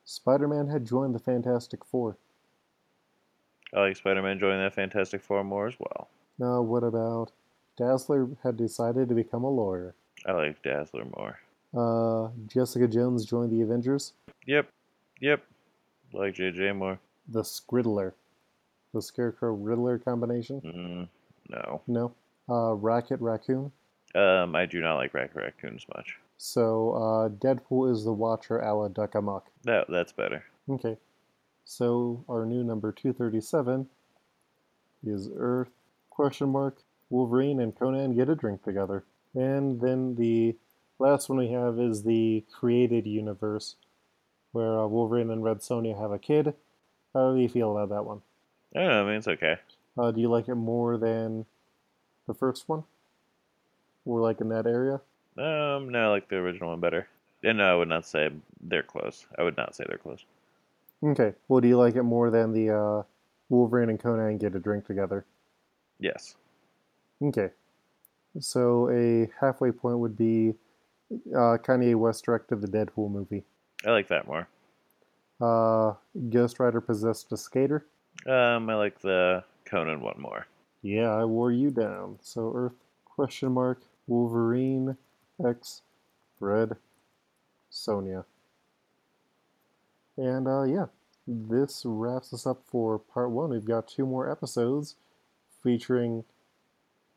Spider-Man 0.04 0.68
had 0.68 0.84
joined 0.84 1.12
the 1.12 1.18
Fantastic 1.18 1.84
Four? 1.84 2.16
I 3.74 3.80
like 3.80 3.96
Spider 3.96 4.22
Man 4.22 4.38
joining 4.38 4.60
that 4.60 4.74
Fantastic 4.74 5.22
Four 5.22 5.44
more 5.44 5.66
as 5.66 5.74
well. 5.78 6.08
Now, 6.38 6.60
what 6.60 6.84
about 6.84 7.32
Dazzler 7.76 8.28
had 8.42 8.56
decided 8.56 9.08
to 9.08 9.14
become 9.14 9.44
a 9.44 9.50
lawyer? 9.50 9.94
I 10.26 10.32
like 10.32 10.62
Dazzler 10.62 11.06
more. 11.16 11.38
Uh, 11.74 12.30
Jessica 12.46 12.86
Jones 12.86 13.24
joined 13.24 13.50
the 13.50 13.62
Avengers. 13.62 14.12
Yep. 14.46 14.68
Yep. 15.20 15.42
Like 16.12 16.34
JJ 16.34 16.76
more. 16.76 16.98
The 17.28 17.42
Skriddler, 17.42 18.12
the 18.92 19.00
Scarecrow 19.00 19.54
Riddler 19.54 19.98
combination. 19.98 20.60
Mm, 20.60 21.08
no. 21.48 21.80
No. 21.86 22.12
Uh, 22.48 22.74
Rocket 22.74 23.20
Raccoon. 23.20 23.72
Um, 24.14 24.54
I 24.54 24.66
do 24.66 24.82
not 24.82 24.96
like 24.96 25.14
Rack 25.14 25.34
Raccoons 25.34 25.86
much. 25.94 26.18
So 26.36 26.92
uh, 26.92 27.28
Deadpool 27.30 27.90
is 27.90 28.04
the 28.04 28.12
Watcher 28.12 28.58
a 28.58 28.74
la 28.74 28.88
Duck 28.88 29.14
Amuck. 29.14 29.46
That 29.62 29.86
that's 29.88 30.12
better. 30.12 30.44
Okay. 30.68 30.96
So 31.64 32.24
our 32.28 32.44
new 32.44 32.62
number 32.64 32.92
237 32.92 33.88
is 35.04 35.28
Earth 35.36 35.70
question 36.10 36.48
mark 36.50 36.82
Wolverine 37.10 37.60
and 37.60 37.76
Conan 37.76 38.14
get 38.14 38.28
a 38.28 38.34
drink 38.34 38.62
together. 38.62 39.04
And 39.34 39.80
then 39.80 40.14
the 40.16 40.56
last 40.98 41.28
one 41.28 41.38
we 41.38 41.50
have 41.50 41.78
is 41.78 42.02
the 42.02 42.44
created 42.52 43.06
universe 43.06 43.76
where 44.52 44.78
uh, 44.78 44.86
Wolverine 44.86 45.30
and 45.30 45.42
Red 45.42 45.58
Sonja 45.58 45.98
have 45.98 46.12
a 46.12 46.18
kid. 46.18 46.54
How 47.14 47.34
do 47.34 47.40
you 47.40 47.48
feel 47.48 47.76
about 47.76 47.94
that 47.94 48.04
one? 48.04 48.22
I 48.74 48.80
don't 48.80 48.88
know. 48.88 49.04
I 49.04 49.06
mean, 49.06 49.16
it's 49.16 49.28
okay. 49.28 49.56
Uh, 49.98 50.10
do 50.10 50.20
you 50.20 50.30
like 50.30 50.48
it 50.48 50.54
more 50.54 50.96
than 50.96 51.44
the 52.26 52.34
first 52.34 52.68
one? 52.68 52.84
Or 54.04 54.20
like 54.20 54.40
in 54.40 54.48
that 54.48 54.66
area? 54.66 55.00
Um, 55.36 55.90
no, 55.90 56.06
I 56.06 56.08
like 56.08 56.28
the 56.28 56.36
original 56.36 56.70
one 56.70 56.80
better. 56.80 57.08
And 57.42 57.58
no, 57.58 57.64
I 57.64 57.74
would 57.74 57.88
not 57.88 58.06
say 58.06 58.30
they're 58.60 58.82
close. 58.82 59.26
I 59.38 59.42
would 59.42 59.56
not 59.56 59.74
say 59.74 59.84
they're 59.88 59.98
close. 59.98 60.24
Okay. 61.02 61.34
Well, 61.48 61.60
do 61.60 61.68
you 61.68 61.76
like 61.76 61.96
it 61.96 62.02
more 62.02 62.30
than 62.30 62.52
the 62.52 62.70
uh, 62.70 63.02
Wolverine 63.48 63.90
and 63.90 64.00
Conan 64.00 64.38
get 64.38 64.54
a 64.54 64.60
drink 64.60 64.86
together? 64.86 65.24
Yes. 65.98 66.36
Okay. 67.20 67.50
So 68.40 68.88
a 68.90 69.28
halfway 69.40 69.72
point 69.72 69.98
would 69.98 70.16
be 70.16 70.54
uh, 71.34 71.58
Kanye 71.58 71.94
West 71.94 72.24
directed 72.24 72.60
the 72.60 72.68
Deadpool 72.68 73.10
movie. 73.10 73.44
I 73.84 73.90
like 73.90 74.08
that 74.08 74.26
more. 74.26 74.48
Uh, 75.40 75.94
Ghost 76.30 76.60
Rider 76.60 76.80
possessed 76.80 77.32
a 77.32 77.36
skater. 77.36 77.86
Um, 78.26 78.70
I 78.70 78.74
like 78.74 79.00
the 79.00 79.44
Conan 79.64 80.00
one 80.00 80.20
more. 80.20 80.46
Yeah, 80.82 81.10
I 81.10 81.24
wore 81.24 81.52
you 81.52 81.70
down. 81.70 82.18
So 82.22 82.52
Earth 82.54 82.84
question 83.04 83.52
mark 83.52 83.82
Wolverine 84.06 84.96
X 85.44 85.82
Red 86.40 86.76
Sonja. 87.70 88.24
And 90.22 90.46
uh, 90.46 90.62
yeah, 90.62 90.86
this 91.26 91.82
wraps 91.84 92.32
us 92.32 92.46
up 92.46 92.62
for 92.64 92.96
part 92.96 93.32
one. 93.32 93.50
We've 93.50 93.64
got 93.64 93.88
two 93.88 94.06
more 94.06 94.30
episodes 94.30 94.94
featuring 95.64 96.22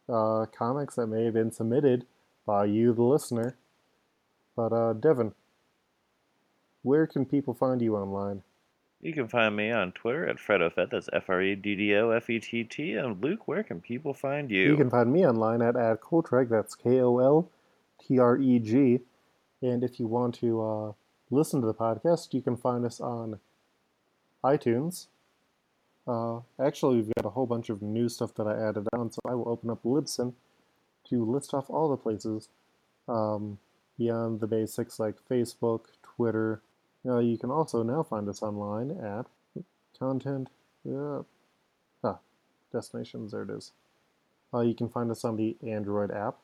uh, 0.09 0.47
comics 0.47 0.95
that 0.95 1.05
may 1.05 1.25
have 1.25 1.35
been 1.35 1.51
submitted 1.51 2.07
by 2.47 2.65
you, 2.65 2.93
the 2.93 3.03
listener. 3.03 3.57
But 4.55 4.73
uh, 4.73 4.93
Devin, 4.93 5.33
where 6.81 7.05
can 7.05 7.25
people 7.25 7.53
find 7.53 7.79
you 7.79 7.95
online? 7.95 8.41
You 9.01 9.13
can 9.13 9.27
find 9.27 9.55
me 9.55 9.69
on 9.69 9.91
Twitter 9.91 10.27
at 10.27 10.37
FreddoFett. 10.37 10.89
That's 10.89 11.09
F 11.13 11.29
R 11.29 11.43
E 11.43 11.53
D 11.55 11.75
D 11.75 11.95
O 11.95 12.09
F 12.09 12.27
E 12.27 12.39
T 12.39 12.63
T. 12.63 12.93
And 12.93 13.23
Luke, 13.23 13.47
where 13.47 13.61
can 13.61 13.81
people 13.81 14.15
find 14.15 14.49
you? 14.49 14.63
You 14.63 14.77
can 14.77 14.89
find 14.89 15.13
me 15.13 15.27
online 15.27 15.61
at 15.61 15.75
adkoltreg. 15.75 16.49
That's 16.49 16.73
K 16.73 17.01
O 17.01 17.19
L 17.19 17.51
T 17.99 18.17
R 18.17 18.35
E 18.35 18.57
G. 18.57 19.01
And 19.61 19.83
if 19.83 19.99
you 19.99 20.07
want 20.07 20.33
to 20.35 20.63
uh, 20.63 20.91
listen 21.29 21.61
to 21.61 21.67
the 21.67 21.73
podcast, 21.73 22.33
you 22.33 22.41
can 22.41 22.57
find 22.57 22.85
us 22.85 22.99
on 22.99 23.39
iTunes. 24.43 25.07
Uh, 26.07 26.41
actually, 26.59 26.97
we've 26.97 27.13
got 27.15 27.25
a 27.25 27.31
whole 27.31 27.47
bunch 27.47 27.69
of 27.69 27.81
new 27.81 28.07
stuff 28.07 28.33
that 28.35 28.47
I 28.47 28.69
added 28.69 28.87
on, 28.93 29.11
so 29.11 29.19
I 29.27 29.33
will 29.33 29.49
open 29.49 29.69
up 29.69 29.83
Libsyn 29.83 30.33
to 31.09 31.25
list 31.25 31.53
off 31.53 31.69
all 31.69 31.89
the 31.89 31.97
places 31.97 32.49
um, 33.07 33.57
beyond 33.97 34.39
the 34.39 34.47
basics 34.47 34.99
like 34.99 35.15
Facebook, 35.29 35.85
Twitter. 36.03 36.61
Uh, 37.05 37.19
you 37.19 37.37
can 37.37 37.51
also 37.51 37.83
now 37.83 38.03
find 38.03 38.27
us 38.29 38.41
online 38.41 38.91
at 38.91 39.25
content. 39.97 40.49
Uh, 40.87 41.23
ah, 42.03 42.19
destinations, 42.71 43.31
there 43.31 43.43
it 43.43 43.49
is. 43.49 43.71
Uh, 44.53 44.61
you 44.61 44.75
can 44.75 44.89
find 44.89 45.09
us 45.11 45.25
on 45.25 45.35
the 45.35 45.55
Android 45.67 46.11
app, 46.11 46.35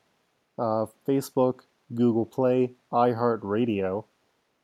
uh, 0.57 0.85
Facebook, 1.07 1.61
Google 1.93 2.25
Play, 2.25 2.71
iHeartRadio, 2.91 4.05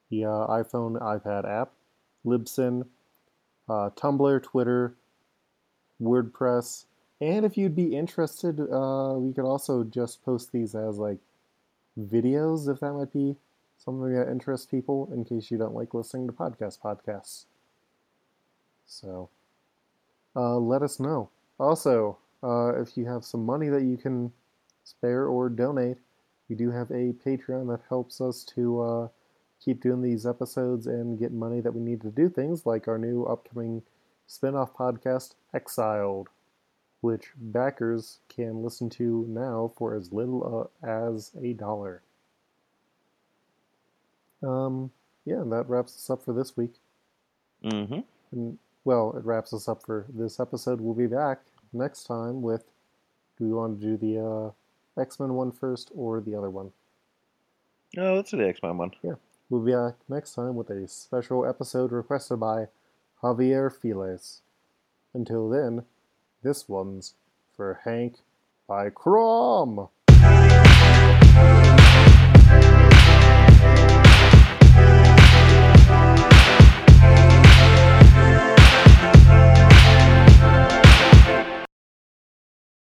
the 0.10 0.26
uh, 0.26 0.48
iPhone, 0.48 1.00
iPad 1.02 1.50
app, 1.50 1.72
Libsyn, 2.26 2.86
uh, 3.70 3.90
Tumblr, 3.96 4.44
Twitter, 4.44 4.96
WordPress, 6.02 6.86
and 7.20 7.46
if 7.46 7.58
you'd 7.58 7.76
be 7.76 7.96
interested, 7.96 8.60
uh, 8.60 9.16
we 9.18 9.34
could 9.34 9.46
also 9.46 9.84
just 9.84 10.24
post 10.24 10.52
these 10.52 10.76
as 10.76 10.98
like 10.98 11.18
videos 12.00 12.72
if 12.72 12.80
that 12.80 12.94
might 12.94 13.12
be 13.12 13.36
something 13.78 14.14
that 14.14 14.30
interests 14.30 14.68
people 14.68 15.10
in 15.12 15.26
case 15.26 15.50
you 15.50 15.58
don't 15.58 15.74
like 15.74 15.94
listening 15.94 16.28
to 16.28 16.34
podcast 16.34 16.80
podcasts. 16.80 17.46
So 18.86 19.30
uh, 20.36 20.58
let 20.58 20.84
us 20.84 21.00
know. 21.00 21.30
Also, 21.60 22.18
uh, 22.44 22.80
if 22.80 22.96
you 22.96 23.06
have 23.08 23.26
some 23.26 23.46
money 23.46 23.70
that 23.70 23.84
you 23.84 23.98
can 23.98 24.32
spare 24.84 25.26
or 25.26 25.50
donate, 25.50 25.98
we 26.50 26.56
do 26.56 26.70
have 26.70 26.92
a 26.92 27.14
Patreon 27.26 27.68
that 27.70 27.82
helps 27.90 28.22
us 28.22 28.44
to 28.56 28.82
uh, 28.82 29.08
keep 29.64 29.82
doing 29.82 30.02
these 30.02 30.26
episodes 30.26 30.88
and 30.88 31.20
get 31.20 31.32
money 31.32 31.62
that 31.62 31.74
we 31.74 31.82
need 31.82 32.02
to 32.02 32.10
do 32.10 32.30
things 32.30 32.66
like 32.66 32.88
our 32.88 32.98
new 32.98 33.24
upcoming 33.24 33.82
spin-off 34.28 34.76
podcast, 34.76 35.34
Exiled, 35.54 36.30
which 37.02 37.32
backers 37.36 38.20
can 38.30 38.64
listen 38.64 38.90
to 38.90 39.26
now 39.30 39.72
for 39.78 39.96
as 39.96 40.12
little 40.12 40.70
uh, 40.84 40.88
as 40.88 41.32
a 41.42 41.54
dollar. 41.54 42.02
Um, 44.44 44.92
yeah, 45.26 45.38
and 45.38 45.52
that 45.52 45.68
wraps 45.68 45.96
us 45.96 46.10
up 46.10 46.24
for 46.24 46.34
this 46.34 46.56
week. 46.56 46.74
Mm-hmm. 47.64 48.00
And 48.32 48.58
well, 48.84 49.16
it 49.18 49.26
wraps 49.26 49.54
us 49.54 49.68
up 49.68 49.84
for 49.84 50.06
this 50.10 50.40
episode. 50.40 50.80
We'll 50.80 50.94
be 50.94 51.08
back 51.08 51.40
next 51.74 52.04
time 52.04 52.42
with. 52.42 52.64
Do 53.38 53.46
we 53.46 53.54
want 53.54 53.80
to 53.80 53.86
do 53.86 53.98
the 53.98 54.20
uh, 54.20 55.00
X 55.00 55.20
Men 55.20 55.34
one 55.34 55.52
first 55.52 55.92
or 55.96 56.22
the 56.22 56.36
other 56.36 56.50
one? 56.50 56.72
Oh, 57.98 58.16
let's 58.16 58.32
do 58.32 58.38
the 58.38 58.48
X 58.48 58.60
Men 58.64 58.78
one. 58.78 58.92
Yeah. 59.04 59.14
We'll 59.50 59.62
be 59.62 59.72
back 59.72 59.96
next 60.10 60.34
time 60.34 60.56
with 60.56 60.70
a 60.70 60.90
special 60.90 61.46
episode 61.46 61.94
requested 61.94 62.42
by 62.42 62.68
Javier 63.24 63.72
Files. 63.72 64.42
Until 65.14 65.48
then, 65.48 65.86
this 66.44 66.68
one's 66.68 67.14
for 67.56 67.80
Hank 67.86 68.18
by 68.68 68.90
Crom. 68.90 69.88